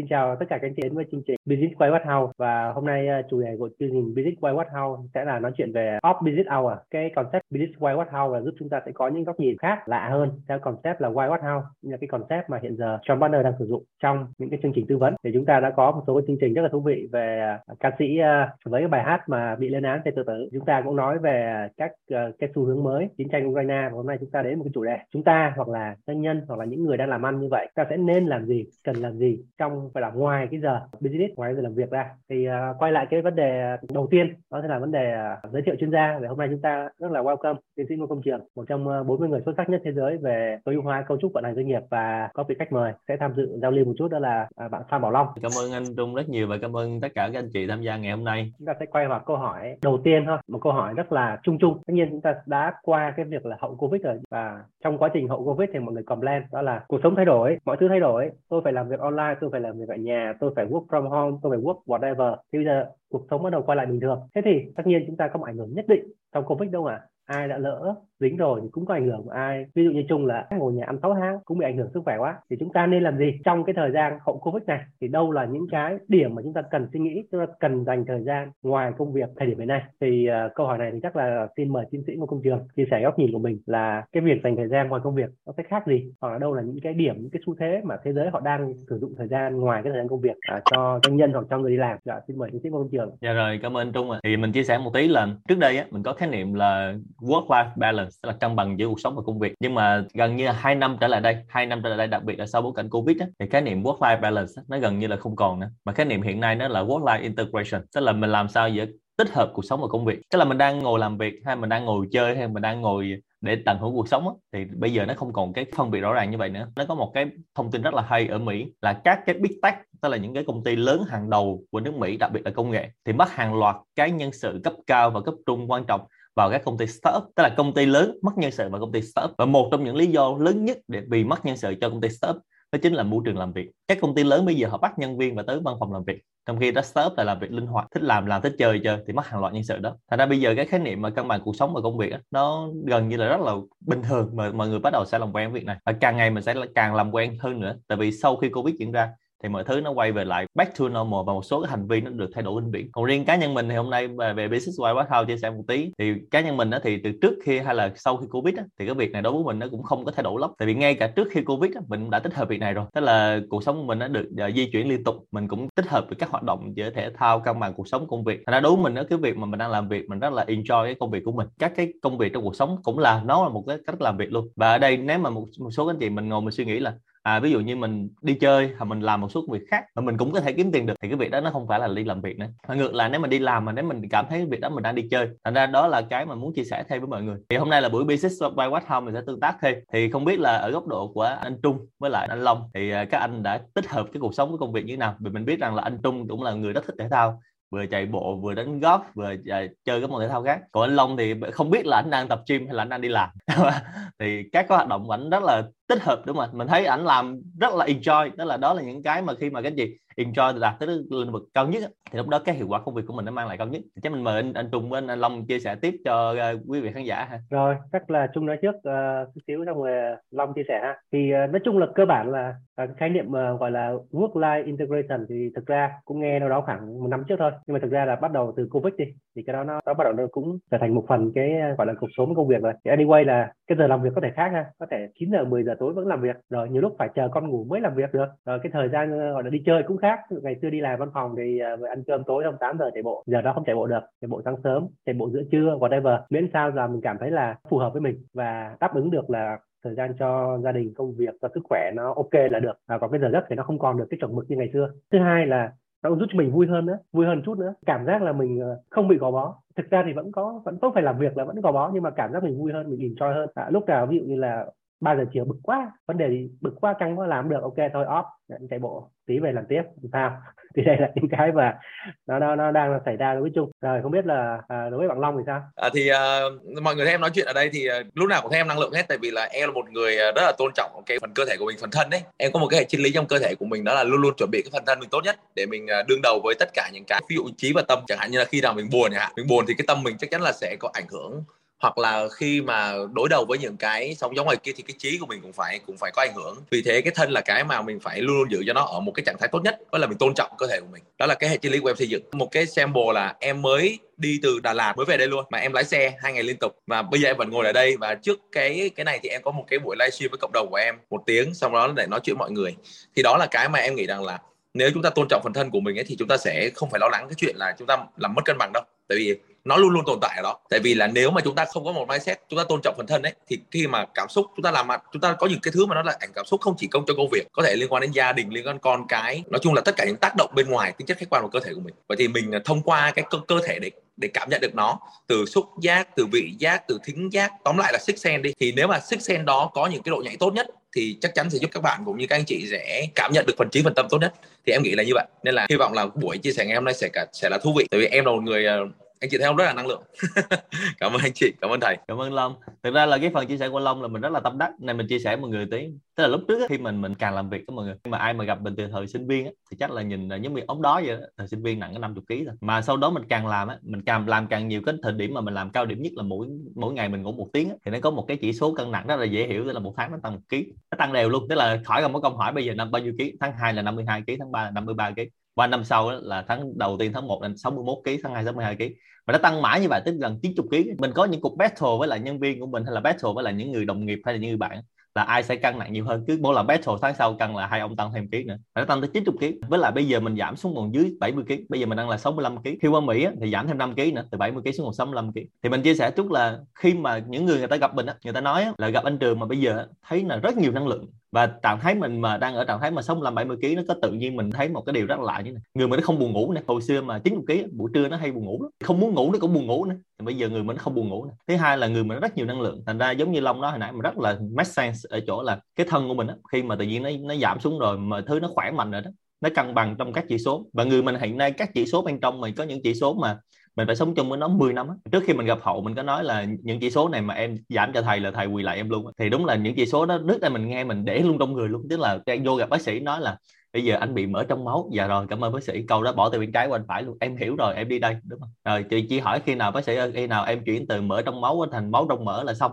Xin 0.00 0.08
chào 0.08 0.36
tất 0.36 0.46
cả 0.48 0.58
các 0.58 0.68
anh 0.68 0.74
chị 0.76 0.82
đến 0.82 0.94
với 0.94 1.04
chương 1.12 1.22
trình 1.26 1.36
Business 1.44 1.76
Quay 1.78 1.90
What 1.90 2.04
House 2.04 2.32
và 2.36 2.72
hôm 2.72 2.86
nay 2.86 3.06
uh, 3.20 3.26
chủ 3.30 3.40
đề 3.40 3.56
của 3.58 3.68
chương 3.68 3.88
trình 3.92 4.14
Business 4.14 4.40
Quay 4.40 4.54
What 4.54 4.64
House 4.80 5.08
sẽ 5.14 5.24
là 5.24 5.38
nói 5.38 5.52
chuyện 5.56 5.72
về 5.72 5.98
Off 6.02 6.22
Business 6.24 6.48
Hour. 6.50 6.72
Cái 6.90 7.10
concept 7.14 7.42
Business 7.50 7.78
Quay 7.78 7.94
What 7.94 8.10
How 8.10 8.32
là 8.32 8.40
giúp 8.40 8.54
chúng 8.58 8.68
ta 8.68 8.80
sẽ 8.86 8.92
có 8.92 9.08
những 9.08 9.24
góc 9.24 9.40
nhìn 9.40 9.58
khác 9.58 9.88
lạ 9.88 10.08
hơn 10.10 10.30
theo 10.48 10.58
concept 10.58 11.00
là 11.00 11.08
Why 11.08 11.28
What 11.30 11.52
House 11.52 11.66
là 11.82 11.96
cái 11.96 12.08
concept 12.08 12.50
mà 12.50 12.58
hiện 12.62 12.76
giờ 12.76 12.98
John 13.02 13.18
Banner 13.18 13.44
đang 13.44 13.52
sử 13.58 13.66
dụng 13.66 13.82
trong 14.02 14.26
những 14.38 14.50
cái 14.50 14.58
chương 14.62 14.72
trình 14.74 14.86
tư 14.88 14.98
vấn. 14.98 15.14
Thì 15.24 15.30
chúng 15.34 15.44
ta 15.44 15.60
đã 15.60 15.70
có 15.70 15.90
một 15.90 16.02
số 16.06 16.14
cái 16.14 16.24
chương 16.26 16.38
trình 16.40 16.54
rất 16.54 16.62
là 16.62 16.68
thú 16.68 16.80
vị 16.80 17.08
về 17.12 17.40
à, 17.40 17.74
ca 17.80 17.90
sĩ 17.98 18.04
uh, 18.04 18.70
với 18.72 18.80
cái 18.82 18.88
bài 18.88 19.02
hát 19.04 19.28
mà 19.28 19.56
bị 19.56 19.68
lên 19.68 19.82
án 19.82 20.00
về 20.04 20.12
tự 20.16 20.22
tử. 20.26 20.48
Chúng 20.52 20.64
ta 20.64 20.82
cũng 20.84 20.96
nói 20.96 21.18
về 21.18 21.68
các 21.76 21.92
cái 22.10 22.50
xu 22.54 22.64
hướng 22.64 22.82
mới 22.82 23.08
chiến 23.18 23.28
tranh 23.28 23.48
Ukraine 23.48 23.88
và 23.90 23.96
hôm 23.96 24.06
nay 24.06 24.16
chúng 24.20 24.30
ta 24.30 24.42
đến 24.42 24.58
một 24.58 24.64
cái 24.64 24.72
chủ 24.74 24.84
đề 24.84 24.96
chúng 25.12 25.24
ta 25.24 25.52
hoặc 25.56 25.68
là 25.68 25.96
doanh 26.06 26.20
nhân 26.20 26.42
hoặc 26.48 26.58
là 26.58 26.64
những 26.64 26.84
người 26.84 26.96
đang 26.96 27.08
làm 27.08 27.26
ăn 27.26 27.40
như 27.40 27.48
vậy 27.50 27.66
ta 27.74 27.86
sẽ 27.90 27.96
nên 27.96 28.26
làm 28.26 28.46
gì 28.46 28.64
cần 28.84 28.96
làm 28.96 29.18
gì 29.18 29.38
trong 29.58 29.89
phải 29.94 30.00
làm 30.00 30.18
ngoài 30.18 30.48
cái 30.50 30.60
giờ 30.60 30.80
business 31.00 31.34
ngoài 31.36 31.54
giờ 31.54 31.60
làm 31.60 31.74
việc 31.74 31.90
ra. 31.90 32.10
Thì 32.28 32.48
uh, 32.48 32.52
quay 32.78 32.92
lại 32.92 33.06
cái 33.10 33.22
vấn 33.22 33.36
đề 33.36 33.76
đầu 33.92 34.08
tiên 34.10 34.34
đó 34.50 34.60
là 34.68 34.78
vấn 34.78 34.92
đề 34.92 35.14
uh, 35.46 35.52
giới 35.52 35.62
thiệu 35.62 35.74
chuyên 35.80 35.90
gia 35.90 36.18
để 36.22 36.28
hôm 36.28 36.38
nay 36.38 36.48
chúng 36.50 36.60
ta 36.60 36.88
rất 36.98 37.10
là 37.10 37.22
welcome 37.22 37.56
tiến 37.76 37.86
sĩ 37.88 37.94
Ngô 37.96 38.06
Công 38.06 38.22
Trường 38.22 38.40
một 38.56 38.64
trong 38.68 38.88
uh, 39.00 39.06
40 39.06 39.28
người 39.28 39.40
xuất 39.44 39.54
sắc 39.56 39.68
nhất 39.68 39.80
thế 39.84 39.92
giới 39.92 40.16
về 40.16 40.58
tối 40.64 40.74
ưu 40.74 40.82
hóa 40.82 41.04
cấu 41.08 41.18
trúc 41.20 41.32
vận 41.34 41.44
hành 41.44 41.54
doanh 41.54 41.66
nghiệp 41.66 41.82
và 41.90 42.28
có 42.34 42.44
vị 42.48 42.54
khách 42.58 42.72
mời 42.72 42.92
sẽ 43.08 43.16
tham 43.20 43.32
dự 43.36 43.58
giao 43.62 43.70
lưu 43.70 43.84
một 43.84 43.94
chút 43.98 44.08
đó 44.08 44.18
là 44.18 44.48
uh, 44.64 44.70
bạn 44.70 44.82
Phan 44.90 45.02
Bảo 45.02 45.10
Long. 45.10 45.26
Cảm 45.42 45.52
ơn 45.64 45.72
anh 45.72 45.84
Trung 45.96 46.14
rất 46.14 46.28
nhiều 46.28 46.46
và 46.46 46.58
cảm 46.62 46.76
ơn 46.76 47.00
tất 47.00 47.08
cả 47.14 47.30
các 47.32 47.38
anh 47.38 47.48
chị 47.52 47.66
tham 47.66 47.82
gia 47.82 47.96
ngày 47.96 48.10
hôm 48.10 48.24
nay. 48.24 48.52
Chúng 48.58 48.66
ta 48.66 48.72
sẽ 48.80 48.86
quay 48.86 49.08
vào 49.08 49.20
câu 49.26 49.36
hỏi 49.36 49.76
đầu 49.82 50.00
tiên 50.04 50.24
thôi 50.26 50.38
một 50.48 50.58
câu 50.62 50.72
hỏi 50.72 50.94
rất 50.94 51.12
là 51.12 51.38
chung 51.42 51.58
chung. 51.58 51.78
Tất 51.86 51.92
nhiên 51.94 52.08
chúng 52.10 52.20
ta 52.20 52.34
đã 52.46 52.72
qua 52.82 53.14
cái 53.16 53.24
việc 53.24 53.46
là 53.46 53.56
hậu 53.60 53.76
covid 53.76 54.02
rồi 54.02 54.18
và 54.30 54.64
trong 54.84 54.98
quá 54.98 55.10
trình 55.14 55.28
hậu 55.28 55.44
covid 55.44 55.68
thì 55.72 55.78
mọi 55.78 55.94
người 55.94 56.02
complain 56.02 56.42
đó 56.52 56.62
là 56.62 56.84
cuộc 56.88 57.00
sống 57.02 57.16
thay 57.16 57.24
đổi 57.24 57.58
mọi 57.64 57.76
thứ 57.80 57.88
thay 57.88 58.00
đổi 58.00 58.30
tôi 58.48 58.60
phải 58.64 58.72
làm 58.72 58.88
việc 58.88 59.00
online 59.00 59.34
tôi 59.40 59.50
phải 59.52 59.60
làm 59.60 59.78
việc 59.80 59.88
ở 59.88 59.96
nhà, 59.96 60.34
tôi 60.40 60.52
phải 60.56 60.66
work 60.66 60.86
from 60.86 61.08
home, 61.08 61.38
tôi 61.42 61.56
phải 61.56 61.64
work 61.64 61.82
whatever. 61.86 62.36
Thì 62.52 62.58
bây 62.58 62.64
giờ 62.64 62.90
cuộc 63.10 63.26
sống 63.30 63.42
bắt 63.42 63.50
đầu 63.50 63.62
quay 63.62 63.76
lại 63.76 63.86
bình 63.86 64.00
thường. 64.00 64.20
Thế 64.34 64.42
thì 64.44 64.72
tất 64.76 64.86
nhiên 64.86 65.04
chúng 65.06 65.16
ta 65.16 65.28
có 65.28 65.38
một 65.38 65.44
ảnh 65.44 65.56
hưởng 65.56 65.74
nhất 65.74 65.84
định 65.88 66.12
trong 66.32 66.44
covid 66.44 66.70
đâu 66.70 66.86
à 66.86 67.00
ai 67.24 67.48
đã 67.48 67.58
lỡ 67.58 67.94
dính 68.20 68.36
rồi 68.36 68.60
thì 68.62 68.68
cũng 68.72 68.86
có 68.86 68.94
ảnh 68.94 69.06
hưởng 69.06 69.22
của 69.24 69.30
ai. 69.30 69.64
Ví 69.74 69.84
dụ 69.84 69.90
như 69.90 70.02
chung 70.08 70.26
là 70.26 70.46
ngồi 70.58 70.72
nhà 70.72 70.84
ăn 70.86 70.98
6 71.02 71.14
tháng 71.14 71.38
cũng 71.44 71.58
bị 71.58 71.64
ảnh 71.64 71.76
hưởng 71.76 71.90
sức 71.94 72.00
khỏe 72.04 72.16
quá. 72.18 72.38
Thì 72.50 72.56
chúng 72.60 72.72
ta 72.72 72.86
nên 72.86 73.02
làm 73.02 73.18
gì? 73.18 73.32
Trong 73.44 73.64
cái 73.64 73.74
thời 73.76 73.90
gian 73.92 74.18
hậu 74.26 74.38
covid 74.38 74.62
này 74.66 74.80
thì 75.00 75.08
đâu 75.08 75.32
là 75.32 75.44
những 75.44 75.66
cái 75.70 75.98
điểm 76.08 76.34
mà 76.34 76.42
chúng 76.42 76.52
ta 76.52 76.62
cần 76.70 76.86
suy 76.92 77.00
nghĩ 77.00 77.22
chúng 77.32 77.40
ta 77.40 77.52
cần 77.60 77.84
dành 77.84 78.04
thời 78.06 78.22
gian 78.22 78.50
ngoài 78.62 78.92
công 78.98 79.12
việc 79.12 79.28
thời 79.36 79.46
điểm 79.46 79.58
hiện 79.58 79.68
nay? 79.68 79.82
Thì 80.00 80.28
uh, 80.28 80.54
câu 80.54 80.66
hỏi 80.66 80.78
này 80.78 80.90
thì 80.92 80.98
chắc 81.02 81.16
là 81.16 81.46
xin 81.56 81.72
mời 81.72 81.86
tiến 81.90 82.02
sĩ 82.06 82.12
Ngô 82.16 82.26
Công 82.26 82.40
Trường 82.44 82.66
chia 82.76 82.84
sẻ 82.90 83.02
góc 83.02 83.18
nhìn 83.18 83.32
của 83.32 83.38
mình 83.38 83.58
là 83.66 84.04
cái 84.12 84.22
việc 84.22 84.40
dành 84.44 84.56
thời 84.56 84.68
gian 84.68 84.88
ngoài 84.88 85.00
công 85.04 85.14
việc 85.14 85.30
nó 85.46 85.52
sẽ 85.56 85.62
khác 85.62 85.86
gì 85.86 86.12
hoặc 86.20 86.32
là 86.32 86.38
đâu 86.38 86.54
là 86.54 86.62
những 86.62 86.80
cái 86.82 86.94
điểm 86.94 87.14
những 87.18 87.30
cái 87.30 87.42
xu 87.46 87.54
thế 87.60 87.80
mà 87.84 87.96
thế 88.04 88.12
giới 88.12 88.30
họ 88.30 88.40
đang 88.40 88.74
sử 88.88 88.98
dụng 88.98 89.14
thời 89.18 89.28
gian 89.28 89.60
ngoài 89.60 89.82
cái 89.82 89.92
thời 89.92 90.00
gian 90.00 90.08
công 90.08 90.20
việc 90.20 90.36
uh, 90.56 90.62
cho 90.70 91.00
doanh 91.02 91.16
nhân 91.16 91.32
hoặc 91.32 91.46
cho 91.50 91.58
người 91.58 91.70
đi 91.70 91.76
làm. 91.76 91.98
Dạ, 92.04 92.20
xin 92.28 92.38
mời 92.38 92.50
tiến 92.52 92.60
sĩ 92.62 92.68
Ngô 92.68 92.78
Công 92.78 92.90
Trường. 92.92 93.16
Dạ 93.20 93.32
rồi 93.32 93.58
cảm 93.62 93.76
ơn 93.76 93.92
Trung 93.92 94.10
ạ. 94.10 94.20
Thì 94.24 94.36
mình 94.36 94.52
chia 94.52 94.64
sẻ 94.64 94.78
một 94.78 94.90
tí 94.94 95.08
là 95.08 95.28
trước 95.48 95.58
đây 95.58 95.76
á 95.76 95.84
mình 95.90 96.02
có 96.02 96.12
khái 96.12 96.28
niệm 96.28 96.54
là 96.54 96.94
work 97.20 97.46
life 97.46 97.70
balance 97.76 98.09
là 98.22 98.32
cân 98.32 98.56
bằng 98.56 98.78
giữa 98.78 98.88
cuộc 98.88 99.00
sống 99.00 99.16
và 99.16 99.22
công 99.26 99.38
việc. 99.38 99.54
Nhưng 99.60 99.74
mà 99.74 100.04
gần 100.14 100.36
như 100.36 100.48
hai 100.48 100.74
năm 100.74 100.96
trở 101.00 101.06
lại 101.06 101.20
đây 101.20 101.36
hai 101.48 101.66
năm 101.66 101.80
trở 101.82 101.88
lại 101.88 101.98
đây 101.98 102.06
đặc 102.06 102.24
biệt 102.24 102.38
là 102.38 102.46
sau 102.46 102.62
bối 102.62 102.72
cảnh 102.76 102.90
covid 102.90 103.20
á, 103.20 103.26
thì 103.38 103.46
khái 103.50 103.62
niệm 103.62 103.82
work 103.82 103.98
life 103.98 104.20
balance 104.20 104.52
nó 104.68 104.78
gần 104.78 104.98
như 104.98 105.06
là 105.06 105.16
không 105.16 105.36
còn 105.36 105.60
nữa. 105.60 105.70
Mà 105.84 105.92
khái 105.92 106.06
niệm 106.06 106.22
hiện 106.22 106.40
nay 106.40 106.54
nó 106.54 106.68
là 106.68 106.82
work 106.82 107.04
life 107.04 107.22
integration 107.22 107.82
tức 107.94 108.00
là 108.00 108.12
mình 108.12 108.30
làm 108.30 108.48
sao 108.48 108.68
giữa 108.68 108.84
tích 109.18 109.30
hợp 109.32 109.50
cuộc 109.54 109.64
sống 109.64 109.80
và 109.80 109.86
công 109.88 110.04
việc. 110.04 110.20
Tức 110.30 110.38
là 110.38 110.44
mình 110.44 110.58
đang 110.58 110.78
ngồi 110.78 110.98
làm 110.98 111.18
việc 111.18 111.34
hay 111.44 111.56
mình 111.56 111.68
đang 111.68 111.84
ngồi 111.84 112.06
chơi 112.12 112.36
hay 112.36 112.48
mình 112.48 112.62
đang 112.62 112.80
ngồi 112.80 113.22
để 113.40 113.62
tận 113.66 113.78
hưởng 113.78 113.92
cuộc 113.92 114.08
sống 114.08 114.28
á, 114.28 114.34
thì 114.52 114.64
bây 114.64 114.92
giờ 114.92 115.04
nó 115.04 115.14
không 115.14 115.32
còn 115.32 115.52
cái 115.52 115.66
phân 115.76 115.90
biệt 115.90 116.00
rõ 116.00 116.12
ràng 116.12 116.30
như 116.30 116.38
vậy 116.38 116.48
nữa. 116.48 116.68
Nó 116.76 116.84
có 116.88 116.94
một 116.94 117.10
cái 117.14 117.26
thông 117.54 117.70
tin 117.70 117.82
rất 117.82 117.94
là 117.94 118.02
hay 118.02 118.28
ở 118.28 118.38
Mỹ 118.38 118.66
là 118.82 118.92
các 118.92 119.20
cái 119.26 119.34
big 119.34 119.60
tech 119.62 119.74
tức 120.02 120.08
là 120.08 120.16
những 120.16 120.34
cái 120.34 120.44
công 120.46 120.64
ty 120.64 120.76
lớn 120.76 121.04
hàng 121.08 121.30
đầu 121.30 121.62
của 121.70 121.80
nước 121.80 121.94
Mỹ 121.94 122.16
đặc 122.16 122.32
biệt 122.32 122.40
là 122.44 122.50
công 122.50 122.70
nghệ 122.70 122.90
thì 123.04 123.12
mất 123.12 123.30
hàng 123.30 123.54
loạt 123.54 123.76
cái 123.96 124.10
nhân 124.10 124.32
sự 124.32 124.60
cấp 124.64 124.72
cao 124.86 125.10
và 125.10 125.20
cấp 125.20 125.34
trung 125.46 125.70
quan 125.70 125.84
trọng 125.84 126.00
vào 126.40 126.50
các 126.50 126.62
công 126.64 126.78
ty 126.78 126.86
startup 126.86 127.22
tức 127.36 127.42
là 127.42 127.48
công 127.56 127.74
ty 127.74 127.86
lớn 127.86 128.18
mất 128.22 128.38
nhân 128.38 128.50
sự 128.50 128.68
và 128.68 128.78
công 128.78 128.92
ty 128.92 129.02
startup. 129.02 129.30
Và 129.38 129.44
một 129.46 129.68
trong 129.70 129.84
những 129.84 129.96
lý 129.96 130.06
do 130.06 130.36
lớn 130.40 130.64
nhất 130.64 130.78
để 130.88 131.02
vì 131.10 131.24
mất 131.24 131.44
nhân 131.44 131.56
sự 131.56 131.74
cho 131.80 131.90
công 131.90 132.00
ty 132.00 132.08
startup 132.08 132.42
đó 132.72 132.78
chính 132.82 132.92
là 132.92 133.02
môi 133.02 133.22
trường 133.24 133.38
làm 133.38 133.52
việc. 133.52 133.70
Các 133.88 133.98
công 134.00 134.14
ty 134.14 134.24
lớn 134.24 134.46
bây 134.46 134.54
giờ 134.54 134.68
họ 134.68 134.78
bắt 134.78 134.98
nhân 134.98 135.18
viên 135.18 135.36
và 135.36 135.42
tới 135.46 135.60
văn 135.64 135.76
phòng 135.80 135.92
làm 135.92 136.04
việc. 136.04 136.22
Trong 136.46 136.58
khi 136.60 136.70
đó 136.72 136.82
startup 136.82 137.12
là 137.16 137.24
làm 137.24 137.38
việc 137.40 137.52
linh 137.52 137.66
hoạt 137.66 137.86
thích 137.94 138.02
làm 138.02 138.26
làm 138.26 138.42
thích 138.42 138.54
chơi 138.58 138.80
chơi 138.84 138.98
thì 139.06 139.12
mất 139.12 139.26
hàng 139.26 139.40
loạt 139.40 139.52
nhân 139.52 139.64
sự 139.64 139.78
đó. 139.78 139.96
Thành 140.10 140.18
ra 140.18 140.26
bây 140.26 140.40
giờ 140.40 140.54
cái 140.56 140.64
khái 140.64 140.80
niệm 140.80 141.02
mà 141.02 141.10
cân 141.10 141.28
bằng 141.28 141.40
cuộc 141.44 141.56
sống 141.56 141.74
và 141.74 141.80
công 141.80 141.98
việc 141.98 142.10
đó, 142.10 142.18
nó 142.30 142.68
gần 142.86 143.08
như 143.08 143.16
là 143.16 143.28
rất 143.28 143.40
là 143.40 143.54
bình 143.86 144.02
thường 144.02 144.30
mà 144.34 144.50
mọi 144.52 144.68
người 144.68 144.78
bắt 144.78 144.90
đầu 144.92 145.04
sẽ 145.04 145.18
làm 145.18 145.32
quen 145.32 145.52
với 145.52 145.60
việc 145.60 145.66
này. 145.66 145.76
Và 145.86 145.92
càng 145.92 146.16
ngày 146.16 146.30
mình 146.30 146.42
sẽ 146.42 146.54
càng 146.74 146.94
làm 146.94 147.10
quen 147.10 147.38
hơn 147.40 147.60
nữa. 147.60 147.76
Tại 147.88 147.98
vì 147.98 148.12
sau 148.12 148.36
khi 148.36 148.48
covid 148.48 148.74
diễn 148.74 148.92
ra 148.92 149.08
thì 149.42 149.48
mọi 149.48 149.64
thứ 149.64 149.80
nó 149.80 149.90
quay 149.90 150.12
về 150.12 150.24
lại 150.24 150.46
back 150.54 150.78
to 150.78 150.84
normal 150.84 151.20
và 151.26 151.32
một 151.32 151.44
số 151.44 151.62
cái 151.62 151.70
hành 151.70 151.88
vi 151.88 152.00
nó 152.00 152.10
được 152.10 152.30
thay 152.34 152.42
đổi 152.42 152.62
vĩnh 152.62 152.70
viễn 152.70 152.92
còn 152.92 153.04
riêng 153.04 153.24
cá 153.24 153.36
nhân 153.36 153.54
mình 153.54 153.68
thì 153.68 153.74
hôm 153.74 153.90
nay 153.90 154.08
về, 154.08 154.32
về 154.32 154.48
business 154.48 154.80
why 154.80 154.94
what 154.94 155.06
how 155.06 155.24
chia 155.24 155.36
sẻ 155.36 155.50
một 155.50 155.62
tí. 155.68 155.92
Thì 155.98 156.14
cá 156.30 156.40
nhân 156.40 156.56
mình 156.56 156.70
đó 156.70 156.78
thì 156.82 157.00
từ 157.04 157.12
trước 157.22 157.34
khi 157.44 157.58
hay 157.58 157.74
là 157.74 157.92
sau 157.96 158.16
khi 158.16 158.26
covid 158.30 158.54
đó, 158.54 158.62
thì 158.78 158.86
cái 158.86 158.94
việc 158.94 159.12
này 159.12 159.22
đối 159.22 159.32
với 159.32 159.42
mình 159.44 159.58
nó 159.58 159.66
cũng 159.70 159.82
không 159.82 160.04
có 160.04 160.12
thay 160.12 160.22
đổi 160.22 160.40
lắm. 160.40 160.50
Tại 160.58 160.66
vì 160.66 160.74
ngay 160.74 160.94
cả 160.94 161.06
trước 161.06 161.28
khi 161.30 161.42
covid 161.42 161.72
đó, 161.74 161.80
mình 161.88 162.10
đã 162.10 162.18
tích 162.18 162.34
hợp 162.34 162.48
việc 162.48 162.60
này 162.60 162.74
rồi. 162.74 162.86
Tức 162.94 163.00
là 163.00 163.40
cuộc 163.50 163.64
sống 163.64 163.76
của 163.76 163.82
mình 163.82 163.98
nó 163.98 164.08
được 164.08 164.28
uh, 164.32 164.54
di 164.54 164.70
chuyển 164.72 164.88
liên 164.88 165.04
tục. 165.04 165.16
Mình 165.32 165.48
cũng 165.48 165.68
tích 165.74 165.88
hợp 165.88 166.04
với 166.08 166.16
các 166.16 166.30
hoạt 166.30 166.42
động 166.42 166.72
giữa 166.76 166.90
thể 166.90 167.10
thao 167.14 167.40
cân 167.40 167.60
bằng 167.60 167.74
cuộc 167.74 167.88
sống 167.88 168.06
công 168.08 168.24
việc. 168.24 168.40
Thành 168.46 168.52
ra 168.52 168.60
đối 168.60 168.72
với 168.72 168.82
mình 168.82 168.94
đó 168.94 169.02
cái 169.10 169.18
việc 169.18 169.36
mà 169.36 169.46
mình 169.46 169.58
đang 169.58 169.70
làm 169.70 169.88
việc 169.88 170.08
mình 170.08 170.20
rất 170.20 170.32
là 170.32 170.44
enjoy 170.44 170.84
cái 170.84 170.94
công 170.94 171.10
việc 171.10 171.22
của 171.24 171.32
mình. 171.32 171.48
Các 171.58 171.72
cái 171.76 171.92
công 172.02 172.18
việc 172.18 172.32
trong 172.32 172.42
cuộc 172.42 172.56
sống 172.56 172.76
cũng 172.82 172.98
là 172.98 173.22
nó 173.24 173.44
là 173.44 173.48
một 173.48 173.64
cái 173.66 173.78
cách 173.86 174.00
làm 174.00 174.16
việc 174.16 174.32
luôn. 174.32 174.48
Và 174.56 174.70
ở 174.70 174.78
đây 174.78 174.96
nếu 174.96 175.18
mà 175.18 175.30
một, 175.30 175.44
một 175.58 175.70
số 175.70 175.86
anh 175.86 175.98
chị 176.00 176.10
mình 176.10 176.28
ngồi 176.28 176.40
mình 176.40 176.52
suy 176.52 176.64
nghĩ 176.64 176.78
là 176.78 176.94
à, 177.22 177.40
ví 177.40 177.50
dụ 177.50 177.60
như 177.60 177.76
mình 177.76 178.08
đi 178.22 178.34
chơi 178.34 178.70
hoặc 178.78 178.84
mình 178.84 179.00
làm 179.00 179.20
một 179.20 179.28
số 179.28 179.44
việc 179.52 179.62
khác 179.70 179.84
mà 179.94 180.02
mình 180.02 180.16
cũng 180.16 180.32
có 180.32 180.40
thể 180.40 180.52
kiếm 180.52 180.72
tiền 180.72 180.86
được 180.86 180.94
thì 181.02 181.08
cái 181.08 181.16
việc 181.16 181.30
đó 181.30 181.40
nó 181.40 181.50
không 181.50 181.68
phải 181.68 181.78
là 181.78 181.88
đi 181.88 182.04
làm 182.04 182.20
việc 182.20 182.38
nữa. 182.38 182.46
Mà 182.68 182.74
ngược 182.74 182.94
lại 182.94 183.08
nếu 183.08 183.20
mình 183.20 183.30
đi 183.30 183.38
làm 183.38 183.64
mà 183.64 183.72
nếu 183.72 183.84
mình 183.84 184.02
cảm 184.10 184.26
thấy 184.30 184.46
việc 184.46 184.60
đó 184.60 184.68
mình 184.68 184.82
đang 184.82 184.94
đi 184.94 185.08
chơi 185.10 185.28
thành 185.44 185.54
ra 185.54 185.66
đó 185.66 185.86
là 185.86 186.02
cái 186.02 186.26
mà 186.26 186.34
muốn 186.34 186.54
chia 186.54 186.64
sẻ 186.64 186.84
thêm 186.88 187.00
với 187.00 187.08
mọi 187.08 187.22
người. 187.22 187.36
Thì 187.48 187.56
hôm 187.56 187.70
nay 187.70 187.82
là 187.82 187.88
buổi 187.88 188.04
business 188.04 188.42
by 188.56 188.64
what 188.64 188.80
home 188.86 189.04
mình 189.04 189.14
sẽ 189.14 189.22
tương 189.26 189.40
tác 189.40 189.56
thêm. 189.62 189.74
Thì 189.92 190.10
không 190.10 190.24
biết 190.24 190.40
là 190.40 190.56
ở 190.56 190.70
góc 190.70 190.86
độ 190.86 191.12
của 191.14 191.22
anh 191.22 191.60
Trung 191.62 191.86
với 191.98 192.10
lại 192.10 192.26
anh 192.30 192.44
Long 192.44 192.70
thì 192.74 192.90
à, 192.90 193.04
các 193.04 193.18
anh 193.18 193.42
đã 193.42 193.60
tích 193.74 193.88
hợp 193.88 194.06
cái 194.12 194.20
cuộc 194.20 194.34
sống 194.34 194.48
với 194.48 194.58
công 194.58 194.72
việc 194.72 194.84
như 194.84 194.92
thế 194.92 194.96
nào? 194.96 195.16
Vì 195.20 195.30
mình 195.30 195.44
biết 195.44 195.60
rằng 195.60 195.74
là 195.74 195.82
anh 195.82 195.98
Trung 196.02 196.28
cũng 196.28 196.42
là 196.42 196.52
người 196.52 196.72
rất 196.72 196.84
thích 196.86 196.94
thể 196.98 197.08
thao 197.10 197.40
vừa 197.70 197.86
chạy 197.86 198.06
bộ, 198.06 198.36
vừa 198.36 198.54
đánh 198.54 198.80
golf, 198.80 199.00
vừa 199.14 199.34
à, 199.48 199.62
chơi 199.84 200.00
các 200.00 200.10
môn 200.10 200.22
thể 200.22 200.28
thao 200.28 200.44
khác. 200.44 200.60
Còn 200.72 200.88
anh 200.88 200.96
Long 200.96 201.16
thì 201.16 201.34
không 201.52 201.70
biết 201.70 201.86
là 201.86 201.96
anh 201.96 202.10
đang 202.10 202.28
tập 202.28 202.42
gym 202.48 202.66
hay 202.66 202.74
là 202.74 202.82
anh 202.82 202.88
đang 202.88 203.00
đi 203.00 203.08
làm. 203.08 203.30
Thì 204.18 204.42
các 204.52 204.66
cái 204.68 204.76
hoạt 204.76 204.88
động 204.88 205.04
của 205.06 205.12
anh 205.12 205.30
rất 205.30 205.42
là 205.42 205.62
tích 205.88 206.02
hợp, 206.02 206.22
đúng 206.26 206.36
không 206.36 206.48
mình 206.52 206.68
thấy 206.68 206.84
ảnh 206.84 207.04
làm 207.04 207.42
rất 207.60 207.74
là 207.74 207.86
enjoy 207.86 208.36
đó 208.36 208.44
là 208.44 208.56
đó 208.56 208.74
là 208.74 208.82
những 208.82 209.02
cái 209.02 209.22
mà 209.22 209.34
khi 209.40 209.50
mà 209.50 209.62
cái 209.62 209.72
gì 209.72 209.96
enjoy 210.24 210.60
đạt 210.60 210.74
tới 210.80 210.88
lĩnh 211.10 211.32
vực 211.32 211.42
cao 211.54 211.66
nhất 211.66 211.82
thì 212.12 212.16
lúc 212.16 212.28
đó 212.28 212.38
cái 212.44 212.54
hiệu 212.54 212.66
quả 212.68 212.80
công 212.80 212.94
việc 212.94 213.02
của 213.06 213.14
mình 213.14 213.24
nó 213.24 213.32
mang 213.32 213.48
lại 213.48 213.58
cao 213.58 213.66
nhất. 213.66 213.82
Chắc 214.02 214.12
mình 214.12 214.24
mời 214.24 214.36
anh 214.36 214.52
anh 214.52 214.68
Trung 214.72 214.90
với 214.90 215.02
anh, 215.08 215.18
Long 215.18 215.46
chia 215.46 215.58
sẻ 215.58 215.74
tiếp 215.74 215.94
cho 216.04 216.30
uh, 216.30 216.60
quý 216.68 216.80
vị 216.80 216.92
khán 216.92 217.04
giả 217.04 217.24
ha. 217.24 217.38
Rồi 217.50 217.76
chắc 217.92 218.10
là 218.10 218.26
Trung 218.34 218.46
nói 218.46 218.58
trước 218.62 218.74
uh, 218.74 219.34
chút 219.34 219.40
xíu 219.46 219.64
xong 219.66 219.82
rồi 219.82 220.16
Long 220.30 220.52
chia 220.54 220.62
sẻ 220.68 220.80
ha. 220.82 220.96
Thì 221.12 221.32
uh, 221.44 221.50
nói 221.50 221.60
chung 221.64 221.78
là 221.78 221.86
cơ 221.94 222.06
bản 222.06 222.30
là 222.30 222.54
cái 222.76 222.88
khái 222.96 223.08
niệm 223.08 223.26
uh, 223.26 223.60
gọi 223.60 223.70
là 223.70 223.92
work 224.12 224.32
life 224.32 224.66
integration 224.66 225.26
thì 225.28 225.50
thực 225.54 225.66
ra 225.66 225.90
cũng 226.04 226.20
nghe 226.20 226.38
đâu 226.38 226.48
đó 226.48 226.62
khoảng 226.66 227.02
một 227.02 227.08
năm 227.08 227.24
trước 227.28 227.36
thôi. 227.38 227.50
Nhưng 227.66 227.74
mà 227.74 227.80
thực 227.82 227.90
ra 227.90 228.04
là 228.04 228.16
bắt 228.16 228.32
đầu 228.32 228.54
từ 228.56 228.68
covid 228.70 228.94
đi 228.94 229.04
thì 229.36 229.42
cái 229.46 229.52
đó 229.52 229.64
nó, 229.64 229.80
nó 229.86 229.94
bắt 229.94 230.04
đầu 230.04 230.12
nó 230.12 230.26
cũng 230.32 230.58
trở 230.70 230.78
thành 230.80 230.94
một 230.94 231.04
phần 231.08 231.32
cái 231.34 231.50
gọi 231.78 231.86
là 231.86 231.94
cuộc 232.00 232.08
sống 232.16 232.34
công 232.34 232.48
việc 232.48 232.62
rồi. 232.62 232.72
Thì 232.84 232.90
anyway 232.90 233.24
là 233.24 233.52
cái 233.66 233.78
giờ 233.78 233.86
làm 233.86 234.02
việc 234.02 234.10
có 234.14 234.20
thể 234.20 234.30
khác 234.36 234.50
ha 234.52 234.64
có 234.78 234.86
thể 234.90 235.08
9 235.18 235.30
giờ 235.32 235.44
10 235.44 235.64
giờ 235.64 235.74
tối 235.80 235.92
vẫn 235.92 236.06
làm 236.06 236.20
việc. 236.20 236.36
Rồi 236.50 236.68
nhiều 236.68 236.82
lúc 236.82 236.96
phải 236.98 237.08
chờ 237.14 237.28
con 237.32 237.48
ngủ 237.48 237.64
mới 237.64 237.80
làm 237.80 237.94
việc 237.94 238.12
được. 238.12 238.26
Rồi 238.46 238.58
cái 238.62 238.72
thời 238.72 238.88
gian 238.88 239.32
gọi 239.32 239.44
là 239.44 239.50
đi 239.50 239.62
chơi 239.66 239.82
cũng 239.86 239.98
khác 239.98 240.09
ngày 240.42 240.56
xưa 240.62 240.70
đi 240.70 240.80
làm 240.80 240.98
văn 240.98 241.10
phòng 241.14 241.34
thì 241.36 241.60
uh, 241.74 241.88
ăn 241.88 242.02
cơm 242.06 242.24
tối 242.24 242.42
trong 242.44 242.56
8 242.60 242.78
giờ 242.78 242.90
chạy 242.94 243.02
bộ. 243.02 243.24
Giờ 243.26 243.40
đó 243.40 243.52
không 243.54 243.64
chạy 243.64 243.74
bộ 243.74 243.86
được 243.86 244.00
chạy 244.20 244.28
bộ 244.28 244.42
sáng 244.44 244.56
sớm 244.64 244.86
chạy 245.06 245.14
bộ 245.14 245.30
giữa 245.30 245.42
trưa 245.52 245.76
whatever. 245.80 246.20
Miễn 246.30 246.50
sao 246.52 246.70
là 246.70 246.86
mình 246.86 247.00
cảm 247.00 247.16
thấy 247.20 247.30
là 247.30 247.56
phù 247.70 247.78
hợp 247.78 247.92
với 247.92 248.02
mình 248.02 248.22
và 248.34 248.76
đáp 248.80 248.94
ứng 248.94 249.10
được 249.10 249.30
là 249.30 249.58
thời 249.84 249.94
gian 249.94 250.12
cho 250.18 250.58
gia 250.64 250.72
đình 250.72 250.94
công 250.94 251.14
việc 251.16 251.34
cho 251.42 251.48
sức 251.54 251.60
khỏe 251.68 251.90
nó 251.94 252.14
ok 252.14 252.34
là 252.50 252.58
được. 252.58 252.72
Và 252.88 252.98
còn 252.98 253.10
cái 253.10 253.20
giờ 253.20 253.30
giấc 253.32 253.44
thì 253.48 253.56
nó 253.56 253.62
không 253.62 253.78
còn 253.78 253.96
được 253.98 254.06
cái 254.10 254.18
chuẩn 254.20 254.36
mực 254.36 254.44
như 254.48 254.56
ngày 254.56 254.70
xưa. 254.72 254.90
Thứ 255.12 255.18
hai 255.18 255.46
là 255.46 255.72
nó 256.02 256.10
giúp 256.10 256.26
cho 256.32 256.38
mình 256.38 256.52
vui 256.52 256.66
hơn 256.66 256.86
nữa 256.86 256.98
vui 257.12 257.26
hơn 257.26 257.42
chút 257.44 257.58
nữa. 257.58 257.74
Cảm 257.86 258.06
giác 258.06 258.22
là 258.22 258.32
mình 258.32 258.60
à, 258.62 258.72
không 258.90 259.08
bị 259.08 259.16
gò 259.16 259.30
bó. 259.30 259.54
Thực 259.76 259.90
ra 259.90 260.02
thì 260.06 260.12
vẫn 260.12 260.32
có 260.32 260.62
vẫn 260.64 260.78
tốt 260.78 260.90
phải 260.94 261.02
làm 261.02 261.18
việc 261.18 261.36
là 261.36 261.44
vẫn 261.44 261.60
gò 261.60 261.72
bó 261.72 261.90
nhưng 261.94 262.02
mà 262.02 262.10
cảm 262.10 262.32
giác 262.32 262.44
mình 262.44 262.58
vui 262.58 262.72
hơn 262.72 262.90
mình 262.90 263.00
enjoy 263.00 263.34
hơn. 263.34 263.48
À, 263.54 263.70
lúc 263.70 263.86
nào 263.86 264.06
ví 264.06 264.18
dụ 264.18 264.24
như 264.24 264.36
là 264.36 264.66
ba 265.00 265.16
giờ 265.16 265.24
chiều 265.32 265.44
bực 265.44 265.58
quá 265.62 265.92
vấn 266.06 266.18
đề 266.18 266.28
gì 266.28 266.50
bực 266.60 266.74
quá 266.80 266.94
căng 266.98 267.18
quá 267.18 267.26
làm 267.26 267.48
được 267.48 267.62
ok 267.62 267.76
thôi 267.92 268.04
off 268.08 268.24
chạy 268.70 268.78
bộ 268.78 269.10
tí 269.26 269.38
về 269.38 269.52
làm 269.52 269.64
tiếp 269.68 269.82
làm 270.02 270.10
sao? 270.12 270.42
Thì 270.76 270.82
đây 270.82 270.96
là 271.00 271.10
những 271.14 271.28
cái 271.28 271.52
mà 271.52 271.78
nó 272.26 272.38
nó 272.38 272.56
nó 272.56 272.70
đang 272.70 273.00
xảy 273.04 273.16
ra 273.16 273.32
đối 273.32 273.42
với 273.42 273.50
chung 273.54 273.70
rồi 273.80 274.02
không 274.02 274.10
biết 274.10 274.26
là 274.26 274.62
à, 274.68 274.88
đối 274.90 274.98
với 274.98 275.08
bạn 275.08 275.18
long 275.18 275.36
thì 275.38 275.42
sao? 275.46 275.62
À, 275.74 275.88
thì 275.94 276.10
uh, 276.10 276.82
mọi 276.82 276.96
người 276.96 277.04
thấy 277.04 277.14
em 277.14 277.20
nói 277.20 277.30
chuyện 277.34 277.46
ở 277.46 277.52
đây 277.52 277.70
thì 277.72 277.88
uh, 277.88 278.06
lúc 278.14 278.28
nào 278.28 278.42
cũng 278.42 278.50
thấy 278.50 278.60
em 278.60 278.68
năng 278.68 278.78
lượng 278.78 278.92
hết 278.92 279.08
tại 279.08 279.18
vì 279.22 279.30
là 279.30 279.48
em 279.52 279.68
là 279.68 279.72
một 279.72 279.90
người 279.90 280.18
à, 280.18 280.32
rất 280.36 280.42
là 280.42 280.52
tôn 280.58 280.72
trọng 280.74 281.02
cái 281.06 281.18
phần 281.20 281.32
cơ 281.34 281.44
thể 281.48 281.56
của 281.58 281.66
mình 281.66 281.76
phần 281.80 281.90
thân 281.90 282.10
đấy 282.10 282.22
em 282.36 282.52
có 282.52 282.58
một 282.60 282.66
cái 282.70 282.80
hệ 282.80 282.84
triết 282.84 283.00
lý 283.00 283.12
trong 283.12 283.26
cơ 283.26 283.38
thể 283.38 283.54
của 283.58 283.66
mình 283.66 283.84
đó 283.84 283.94
là 283.94 284.04
luôn 284.04 284.20
luôn 284.20 284.34
chuẩn 284.36 284.50
bị 284.50 284.62
cái 284.62 284.70
phần 284.72 284.84
thân 284.86 285.00
mình 285.00 285.08
tốt 285.10 285.20
nhất 285.24 285.36
để 285.54 285.66
mình 285.66 285.84
uh, 285.84 286.06
đương 286.08 286.20
đầu 286.22 286.40
với 286.44 286.54
tất 286.58 286.68
cả 286.74 286.90
những 286.92 287.04
cái 287.06 287.20
ví 287.28 287.36
dụ 287.36 287.42
trí 287.56 287.72
và 287.72 287.82
tâm. 287.88 287.98
Chẳng 288.06 288.18
hạn 288.18 288.30
như 288.30 288.38
là 288.38 288.44
khi 288.44 288.60
nào 288.60 288.74
mình 288.74 288.88
buồn 288.92 289.10
chẳng 289.14 289.32
mình 289.36 289.46
buồn 289.48 289.64
thì 289.68 289.74
cái 289.78 289.84
tâm 289.88 290.02
mình 290.02 290.16
chắc 290.18 290.30
chắn 290.30 290.40
là 290.40 290.52
sẽ 290.52 290.76
có 290.80 290.90
ảnh 290.92 291.06
hưởng 291.10 291.44
hoặc 291.80 291.98
là 291.98 292.28
khi 292.32 292.60
mà 292.60 292.94
đối 293.12 293.28
đầu 293.28 293.44
với 293.48 293.58
những 293.58 293.76
cái 293.76 294.14
sóng 294.14 294.36
gió 294.36 294.44
ngoài 294.44 294.56
kia 294.56 294.72
thì 294.76 294.82
cái 294.82 294.94
trí 294.98 295.18
của 295.18 295.26
mình 295.26 295.40
cũng 295.42 295.52
phải 295.52 295.80
cũng 295.86 295.96
phải 295.96 296.10
có 296.14 296.22
ảnh 296.22 296.34
hưởng. 296.34 296.56
Vì 296.70 296.82
thế 296.82 297.00
cái 297.00 297.12
thân 297.16 297.30
là 297.30 297.40
cái 297.40 297.64
mà 297.64 297.82
mình 297.82 298.00
phải 298.00 298.20
luôn 298.20 298.36
luôn 298.36 298.50
giữ 298.50 298.62
cho 298.66 298.72
nó 298.72 298.84
ở 298.84 299.00
một 299.00 299.12
cái 299.14 299.24
trạng 299.26 299.36
thái 299.38 299.48
tốt 299.52 299.60
nhất, 299.64 299.78
đó 299.92 299.98
là 299.98 300.06
mình 300.06 300.18
tôn 300.18 300.34
trọng 300.34 300.52
cơ 300.58 300.66
thể 300.66 300.80
của 300.80 300.86
mình. 300.92 301.02
Đó 301.18 301.26
là 301.26 301.34
cái 301.34 301.50
hệ 301.50 301.56
triết 301.56 301.72
lý 301.72 301.78
của 301.78 301.90
em 301.90 301.96
xây 301.96 302.08
dựng. 302.08 302.22
Một 302.32 302.48
cái 302.50 302.66
sample 302.66 303.02
là 303.14 303.36
em 303.40 303.62
mới 303.62 303.98
đi 304.16 304.40
từ 304.42 304.60
Đà 304.62 304.72
Lạt 304.72 304.96
mới 304.96 305.06
về 305.06 305.16
đây 305.16 305.28
luôn, 305.28 305.44
mà 305.50 305.58
em 305.58 305.72
lái 305.72 305.84
xe 305.84 306.12
hai 306.22 306.32
ngày 306.32 306.42
liên 306.42 306.56
tục. 306.56 306.78
Và 306.86 307.02
bây 307.02 307.20
giờ 307.20 307.28
em 307.28 307.36
vẫn 307.36 307.50
ngồi 307.50 307.66
ở 307.66 307.72
đây, 307.72 307.96
và 307.96 308.14
trước 308.14 308.38
cái 308.52 308.90
cái 308.96 309.04
này 309.04 309.20
thì 309.22 309.28
em 309.28 309.42
có 309.42 309.50
một 309.50 309.64
cái 309.68 309.78
buổi 309.78 309.96
livestream 309.98 310.30
với 310.30 310.38
cộng 310.38 310.52
đồng 310.52 310.66
của 310.70 310.76
em 310.76 310.98
một 311.10 311.22
tiếng, 311.26 311.54
xong 311.54 311.72
đó 311.72 311.92
để 311.96 312.06
nói 312.06 312.20
chuyện 312.24 312.38
mọi 312.38 312.50
người. 312.50 312.76
Thì 313.16 313.22
đó 313.22 313.36
là 313.36 313.46
cái 313.50 313.68
mà 313.68 313.78
em 313.78 313.94
nghĩ 313.94 314.06
rằng 314.06 314.24
là 314.24 314.38
nếu 314.74 314.90
chúng 314.94 315.02
ta 315.02 315.10
tôn 315.10 315.28
trọng 315.28 315.42
phần 315.44 315.52
thân 315.52 315.70
của 315.70 315.80
mình 315.80 315.98
ấy, 315.98 316.04
thì 316.08 316.16
chúng 316.18 316.28
ta 316.28 316.36
sẽ 316.36 316.70
không 316.74 316.90
phải 316.90 317.00
lo 317.00 317.08
lắng 317.08 317.26
cái 317.28 317.34
chuyện 317.36 317.56
là 317.56 317.74
chúng 317.78 317.86
ta 317.86 317.96
làm 318.16 318.34
mất 318.34 318.42
cân 318.44 318.58
bằng 318.58 318.72
đâu. 318.72 318.82
Tại 319.08 319.18
vì 319.18 319.36
nó 319.64 319.76
luôn 319.76 319.90
luôn 319.90 320.04
tồn 320.06 320.18
tại 320.20 320.36
ở 320.36 320.42
đó. 320.42 320.58
Tại 320.70 320.80
vì 320.80 320.94
là 320.94 321.06
nếu 321.06 321.30
mà 321.30 321.40
chúng 321.40 321.54
ta 321.54 321.64
không 321.64 321.84
có 321.84 321.92
một 321.92 322.08
mindset 322.08 322.38
chúng 322.48 322.58
ta 322.58 322.64
tôn 322.68 322.80
trọng 322.82 322.94
phần 322.96 323.06
thân 323.06 323.22
ấy 323.22 323.32
thì 323.48 323.58
khi 323.70 323.86
mà 323.86 324.04
cảm 324.14 324.28
xúc 324.28 324.46
chúng 324.56 324.62
ta 324.62 324.70
làm 324.70 324.86
mặt 324.86 325.02
chúng 325.12 325.20
ta 325.20 325.32
có 325.32 325.46
những 325.46 325.60
cái 325.62 325.72
thứ 325.72 325.86
mà 325.86 325.94
nó 325.94 326.02
là 326.02 326.16
ảnh 326.20 326.30
cảm 326.34 326.44
xúc 326.44 326.60
không 326.60 326.74
chỉ 326.78 326.86
công 326.86 327.04
cho 327.06 327.14
công 327.16 327.28
việc 327.32 327.46
có 327.52 327.62
thể 327.62 327.76
liên 327.76 327.92
quan 327.92 328.00
đến 328.00 328.10
gia 328.12 328.32
đình 328.32 328.48
liên 328.50 328.66
quan 328.66 328.74
đến 328.74 328.80
con 328.82 329.06
cái. 329.08 329.42
Nói 329.50 329.60
chung 329.62 329.74
là 329.74 329.80
tất 329.84 329.96
cả 329.96 330.04
những 330.04 330.16
tác 330.16 330.36
động 330.36 330.50
bên 330.54 330.70
ngoài 330.70 330.92
tính 330.98 331.06
chất 331.06 331.18
khách 331.18 331.30
quan 331.30 331.42
của 331.42 331.48
cơ 331.48 331.60
thể 331.60 331.74
của 331.74 331.80
mình. 331.80 331.94
Vậy 332.08 332.16
thì 332.16 332.28
mình 332.28 332.52
à, 332.52 332.60
thông 332.64 332.82
qua 332.82 333.10
cái 333.10 333.24
cơ, 333.30 333.38
cơ 333.48 333.60
thể 333.66 333.78
để 333.78 333.90
để 334.16 334.28
cảm 334.34 334.48
nhận 334.50 334.60
được 334.60 334.74
nó 334.74 334.98
từ 335.26 335.46
xúc 335.46 335.64
giác 335.80 336.16
từ 336.16 336.26
vị 336.32 336.54
giác 336.58 336.82
từ 336.88 336.98
thính 337.04 337.32
giác 337.32 337.52
tóm 337.64 337.78
lại 337.78 337.92
là 337.92 337.98
six 337.98 338.20
sen 338.20 338.42
đi. 338.42 338.52
Thì 338.60 338.72
nếu 338.72 338.86
mà 338.86 339.00
six 339.00 339.20
sen 339.20 339.44
đó 339.44 339.70
có 339.74 339.86
những 339.86 340.02
cái 340.02 340.10
độ 340.10 340.22
nhạy 340.24 340.36
tốt 340.36 340.54
nhất 340.54 340.66
thì 340.96 341.18
chắc 341.20 341.34
chắn 341.34 341.50
sẽ 341.50 341.58
giúp 341.58 341.70
các 341.72 341.82
bạn 341.82 342.02
cũng 342.04 342.18
như 342.18 342.26
các 342.26 342.36
anh 342.36 342.44
chị 342.44 342.66
sẽ 342.70 343.06
cảm 343.14 343.32
nhận 343.32 343.46
được 343.46 343.54
phần 343.58 343.68
trí 343.70 343.82
phần 343.82 343.94
tâm 343.94 344.06
tốt 344.10 344.18
nhất. 344.18 344.34
Thì 344.66 344.72
em 344.72 344.82
nghĩ 344.82 344.94
là 344.94 345.02
như 345.02 345.12
vậy. 345.14 345.26
Nên 345.44 345.54
là 345.54 345.66
hy 345.70 345.76
vọng 345.76 345.92
là 345.92 346.06
buổi 346.06 346.38
chia 346.38 346.52
sẻ 346.52 346.64
ngày 346.66 346.74
hôm 346.74 346.84
nay 346.84 346.94
sẽ 346.94 347.08
cả 347.12 347.26
sẽ 347.32 347.48
là 347.48 347.58
thú 347.58 347.74
vị. 347.76 347.86
Tại 347.90 348.00
vì 348.00 348.06
em 348.06 348.24
là 348.24 348.32
một 348.32 348.42
người 348.42 348.66
à, 348.66 348.76
anh 349.20 349.30
chị 349.30 349.38
thấy 349.38 349.46
không? 349.46 349.56
Rất 349.56 349.64
là 349.64 349.72
năng 349.72 349.86
lượng. 349.86 350.02
Cảm 350.98 351.12
ơn 351.12 351.20
anh 351.22 351.32
chị 351.34 351.52
cảm 351.60 351.70
ơn 351.70 351.80
thầy. 351.80 351.96
Cảm 352.08 352.20
ơn 352.20 352.32
long. 352.32 352.54
Thực 352.82 352.94
ra 352.94 353.06
là 353.06 353.18
cái 353.18 353.30
phần 353.34 353.46
chia 353.46 353.56
sẻ 353.58 353.68
của 353.68 353.80
long 353.80 354.02
là 354.02 354.08
mình 354.08 354.22
rất 354.22 354.32
là 354.32 354.40
tâm 354.40 354.58
đắc 354.58 354.80
này 354.80 354.94
mình 354.94 355.06
chia 355.08 355.18
sẻ 355.18 355.36
mọi 355.36 355.50
người 355.50 355.66
tí. 355.70 355.88
Tức 356.14 356.22
là 356.22 356.28
lúc 356.28 356.40
trước 356.48 356.58
khi 356.68 356.78
mình 356.78 357.00
mình 357.00 357.14
càng 357.14 357.34
làm 357.34 357.50
việc 357.50 357.64
với 357.66 357.76
mọi 357.76 357.84
người 357.84 357.94
nhưng 358.04 358.10
mà 358.10 358.18
ai 358.18 358.34
mà 358.34 358.44
gặp 358.44 358.60
mình 358.62 358.76
từ 358.76 358.86
thời 358.92 359.06
sinh 359.06 359.26
viên 359.26 359.44
á, 359.44 359.50
thì 359.70 359.76
chắc 359.80 359.90
là 359.90 360.02
nhìn 360.02 360.28
là 360.28 360.36
giống 360.36 360.54
như 360.54 360.62
ống 360.66 360.82
đó 360.82 361.00
vậy 361.04 361.16
đó. 361.16 361.26
thời 361.36 361.48
sinh 361.48 361.62
viên 361.62 361.78
nặng 361.78 361.92
có 361.92 361.98
50 361.98 362.24
kg 362.28 362.44
thôi. 362.46 362.54
Mà 362.60 362.82
sau 362.82 362.96
đó 362.96 363.10
mình 363.10 363.22
càng 363.28 363.46
làm 363.46 363.68
á 363.68 363.78
mình 363.82 364.02
càng 364.02 364.28
làm 364.28 364.46
càng 364.46 364.68
nhiều 364.68 364.80
cái 364.86 364.94
thời 365.02 365.12
điểm 365.12 365.34
mà 365.34 365.40
mình 365.40 365.54
làm 365.54 365.70
cao 365.70 365.86
điểm 365.86 366.02
nhất 366.02 366.12
là 366.16 366.22
mỗi 366.22 366.48
mỗi 366.74 366.92
ngày 366.92 367.08
mình 367.08 367.22
ngủ 367.22 367.32
một 367.32 367.48
tiếng 367.52 367.68
á, 367.68 367.74
thì 367.84 367.90
nó 367.90 367.98
có 368.02 368.10
một 368.10 368.24
cái 368.28 368.36
chỉ 368.36 368.52
số 368.52 368.74
cân 368.74 368.90
nặng 368.90 369.06
rất 369.06 369.16
là 369.16 369.24
dễ 369.24 369.46
hiểu 369.46 369.64
tức 369.64 369.72
là 369.72 369.80
một 369.80 369.94
tháng 369.96 370.12
nó 370.12 370.18
tăng 370.22 370.32
một 370.34 370.40
ký. 370.48 370.72
Nó 370.90 370.96
tăng 370.98 371.12
đều 371.12 371.28
luôn 371.28 371.46
tức 371.48 371.54
là 371.54 371.80
khỏi 371.84 372.02
cần 372.02 372.12
có 372.12 372.20
câu 372.20 372.36
hỏi 372.36 372.52
bây 372.52 372.64
giờ 372.64 372.74
năm 372.74 372.90
bao 372.90 373.02
nhiêu 373.02 373.12
ký 373.18 373.32
tháng 373.40 373.52
2 373.58 373.74
là 373.74 373.82
52 373.82 374.22
ký 374.26 374.36
tháng 374.38 374.52
3 374.52 374.64
là 374.64 374.70
53 374.70 375.10
ký 375.10 375.22
qua 375.54 375.66
năm 375.66 375.84
sau 375.84 376.10
là 376.10 376.44
tháng 376.48 376.78
đầu 376.78 376.96
tiên 376.98 377.12
tháng 377.12 377.26
1 377.26 377.42
là 377.42 377.48
61 377.56 377.98
kg 378.04 378.10
tháng 378.22 378.34
2 378.34 378.44
62 378.44 378.76
kg 378.76 378.82
và 379.26 379.32
nó 379.32 379.38
tăng 379.38 379.62
mãi 379.62 379.80
như 379.80 379.88
vậy 379.88 380.02
tới 380.04 380.14
gần 380.20 380.38
90 380.42 380.66
kg 380.70 381.00
mình 381.00 381.12
có 381.14 381.24
những 381.24 381.40
cuộc 381.40 381.56
battle 381.56 381.88
với 381.98 382.08
lại 382.08 382.20
nhân 382.20 382.40
viên 382.40 382.60
của 382.60 382.66
mình 382.66 382.84
hay 382.84 382.94
là 382.94 383.00
battle 383.00 383.30
với 383.34 383.44
lại 383.44 383.54
những 383.54 383.72
người 383.72 383.84
đồng 383.84 384.06
nghiệp 384.06 384.20
hay 384.24 384.34
là 384.34 384.40
những 384.40 384.50
người 384.50 384.58
bạn 384.58 384.82
là 385.14 385.22
ai 385.22 385.42
sẽ 385.42 385.56
cân 385.56 385.78
nặng 385.78 385.92
nhiều 385.92 386.04
hơn? 386.04 386.24
Cứ 386.26 386.38
mỗi 386.42 386.54
lần 386.54 386.66
battle 386.66 386.92
tháng 387.02 387.14
sau 387.14 387.34
cân 387.34 387.52
là 387.52 387.66
hai 387.66 387.80
ông 387.80 387.96
tăng 387.96 388.12
thêm 388.14 388.28
ký 388.30 388.44
nữa. 388.44 388.56
Và 388.74 388.82
nó 388.82 388.86
tăng 388.86 389.00
tới 389.00 389.10
90 389.14 389.34
kg 389.40 389.68
với 389.68 389.78
lại 389.78 389.92
bây 389.92 390.08
giờ 390.08 390.20
mình 390.20 390.36
giảm 390.36 390.56
xuống 390.56 390.76
còn 390.76 390.94
dưới 390.94 391.16
70 391.20 391.44
kg 391.48 391.54
bây 391.68 391.80
giờ 391.80 391.86
mình 391.86 391.96
đang 391.96 392.08
là 392.08 392.16
65 392.18 392.62
kg 392.62 392.70
khi 392.82 392.88
qua 392.88 393.00
Mỹ 393.00 393.24
á, 393.24 393.32
thì 393.40 393.50
giảm 393.50 393.66
thêm 393.66 393.78
5 393.78 393.94
kg 393.94 394.14
nữa 394.14 394.24
từ 394.30 394.38
70 394.38 394.62
kg 394.62 394.72
xuống 394.72 394.86
còn 394.86 394.94
65 394.94 395.32
kg 395.32 395.40
thì 395.62 395.68
mình 395.68 395.82
chia 395.82 395.94
sẻ 395.94 396.10
chút 396.10 396.30
là 396.30 396.58
khi 396.74 396.94
mà 396.94 397.18
những 397.18 397.46
người 397.46 397.58
người 397.58 397.66
ta 397.66 397.76
gặp 397.76 397.94
mình 397.94 398.06
á, 398.06 398.14
người 398.24 398.32
ta 398.32 398.40
nói 398.40 398.62
á, 398.62 398.72
là 398.78 398.88
gặp 398.88 399.04
anh 399.04 399.18
Trường 399.18 399.38
mà 399.38 399.46
bây 399.46 399.58
giờ 399.58 399.86
thấy 400.08 400.24
là 400.24 400.36
rất 400.36 400.56
nhiều 400.56 400.72
năng 400.72 400.88
lượng 400.88 401.10
và 401.32 401.46
trạng 401.46 401.80
thái 401.80 401.94
mình 401.94 402.20
mà 402.20 402.36
đang 402.36 402.54
ở 402.54 402.64
trạng 402.64 402.80
thái 402.80 402.90
mà 402.90 403.02
sống 403.02 403.22
làm 403.22 403.34
70 403.34 403.56
kg 403.60 403.74
nó 403.76 403.82
có 403.88 403.94
tự 404.02 404.12
nhiên 404.12 404.36
mình 404.36 404.50
thấy 404.50 404.68
một 404.68 404.82
cái 404.86 404.92
điều 404.92 405.06
rất 405.06 405.18
là 405.18 405.24
lạ 405.24 405.40
như 405.40 405.52
này. 405.52 405.62
Người 405.74 405.88
mình 405.88 406.00
nó 406.00 406.06
không 406.06 406.18
buồn 406.18 406.32
ngủ 406.32 406.52
này 406.52 406.62
hồi 406.66 406.82
xưa 406.82 407.02
mà 407.02 407.18
90 407.18 407.44
kg 407.46 407.76
buổi 407.76 407.90
trưa 407.94 408.08
nó 408.08 408.16
hay 408.16 408.32
buồn 408.32 408.44
ngủ 408.44 408.62
lắm. 408.62 408.70
Không 408.84 409.00
muốn 409.00 409.14
ngủ 409.14 409.32
nó 409.32 409.38
cũng 409.38 409.54
buồn 409.54 409.66
ngủ 409.66 409.84
nữa. 409.84 409.96
Thì 410.18 410.26
bây 410.26 410.36
giờ 410.36 410.48
người 410.48 410.62
mình 410.62 410.76
nó 410.76 410.82
không 410.82 410.94
buồn 410.94 411.08
ngủ 411.08 411.24
nữa. 411.24 411.34
Thứ 411.48 411.56
hai 411.56 411.78
là 411.78 411.86
người 411.86 412.04
mình 412.04 412.14
nó 412.14 412.20
rất 412.20 412.36
nhiều 412.36 412.46
năng 412.46 412.60
lượng. 412.60 412.82
Thành 412.86 412.98
ra 412.98 413.10
giống 413.10 413.32
như 413.32 413.40
long 413.40 413.60
đó 413.60 413.70
hồi 413.70 413.78
nãy 413.78 413.92
mà 413.92 414.02
rất 414.02 414.18
là 414.18 414.38
make 414.56 414.70
sense 414.70 414.98
ở 415.10 415.20
chỗ 415.26 415.42
là 415.42 415.60
cái 415.76 415.86
thân 415.90 416.08
của 416.08 416.14
mình 416.14 416.26
á, 416.26 416.34
khi 416.52 416.62
mà 416.62 416.76
tự 416.76 416.84
nhiên 416.84 417.02
nó 417.02 417.10
nó 417.20 417.34
giảm 417.34 417.60
xuống 417.60 417.78
rồi 417.78 417.98
mà 417.98 418.20
thứ 418.26 418.40
nó 418.40 418.48
khỏe 418.54 418.70
mạnh 418.70 418.90
rồi 418.90 419.02
đó 419.02 419.10
nó 419.40 419.48
cân 419.54 419.74
bằng 419.74 419.96
trong 419.98 420.12
các 420.12 420.24
chỉ 420.28 420.38
số. 420.38 420.66
Và 420.72 420.84
người 420.84 421.02
mình 421.02 421.14
hiện 421.14 421.36
nay, 421.36 421.52
các 421.52 421.70
chỉ 421.74 421.86
số 421.86 422.02
bên 422.02 422.20
trong 422.20 422.40
mình 422.40 422.54
có 422.54 422.64
những 422.64 422.80
chỉ 422.82 422.94
số 422.94 423.14
mà 423.14 423.38
mình 423.76 423.86
phải 423.86 423.96
sống 423.96 424.14
chung 424.14 424.28
với 424.28 424.38
nó 424.38 424.48
10 424.48 424.72
năm 424.72 424.86
trước 425.12 425.22
khi 425.26 425.32
mình 425.32 425.46
gặp 425.46 425.58
hậu, 425.62 425.82
mình 425.82 425.94
có 425.94 426.02
nói 426.02 426.24
là 426.24 426.46
những 426.62 426.80
chỉ 426.80 426.90
số 426.90 427.08
này 427.08 427.22
mà 427.22 427.34
em 427.34 427.56
giảm 427.68 427.92
cho 427.94 428.02
thầy 428.02 428.20
là 428.20 428.30
thầy 428.30 428.46
quỳ 428.46 428.62
lại 428.62 428.76
em 428.76 428.90
luôn 428.90 429.06
thì 429.18 429.28
đúng 429.28 429.44
là 429.44 429.54
những 429.54 429.74
chỉ 429.74 429.86
số 429.86 430.06
đó 430.06 430.18
trước 430.28 430.40
đây 430.40 430.50
mình 430.50 430.68
nghe 430.68 430.84
mình 430.84 431.04
để 431.04 431.18
luôn 431.18 431.38
trong 431.38 431.52
người 431.52 431.68
luôn. 431.68 431.86
Tức 431.90 432.00
là 432.00 432.18
vô 432.44 432.54
gặp 432.56 432.68
bác 432.68 432.80
sĩ 432.80 433.00
nói 433.00 433.20
là, 433.20 433.36
bây 433.72 433.84
giờ 433.84 433.96
anh 434.00 434.14
bị 434.14 434.26
mỡ 434.26 434.44
trong 434.44 434.64
máu. 434.64 434.90
Dạ 434.92 435.06
rồi, 435.06 435.26
cảm 435.28 435.44
ơn 435.44 435.52
bác 435.52 435.62
sĩ. 435.62 435.82
Câu 435.88 436.02
đó 436.02 436.12
bỏ 436.12 436.28
từ 436.28 436.40
bên 436.40 436.52
trái 436.52 436.66
qua 436.66 436.78
bên 436.78 436.86
phải 436.88 437.02
luôn. 437.02 437.16
Em 437.20 437.36
hiểu 437.36 437.56
rồi, 437.56 437.74
em 437.74 437.88
đi 437.88 437.98
đây, 437.98 438.16
đúng 438.24 438.40
không? 438.40 438.50
Rồi 438.64 438.84
chị 438.90 439.06
chỉ 439.08 439.18
hỏi 439.18 439.40
khi 439.46 439.54
nào 439.54 439.70
bác 439.70 439.84
sĩ 439.84 439.96
khi 440.14 440.26
nào 440.26 440.44
em 440.44 440.64
chuyển 440.64 440.86
từ 440.86 441.02
mỡ 441.02 441.22
trong 441.22 441.40
máu 441.40 441.66
thành 441.72 441.90
máu 441.90 442.06
trong 442.08 442.24
mỡ 442.24 442.42
là 442.42 442.54
xong 442.54 442.72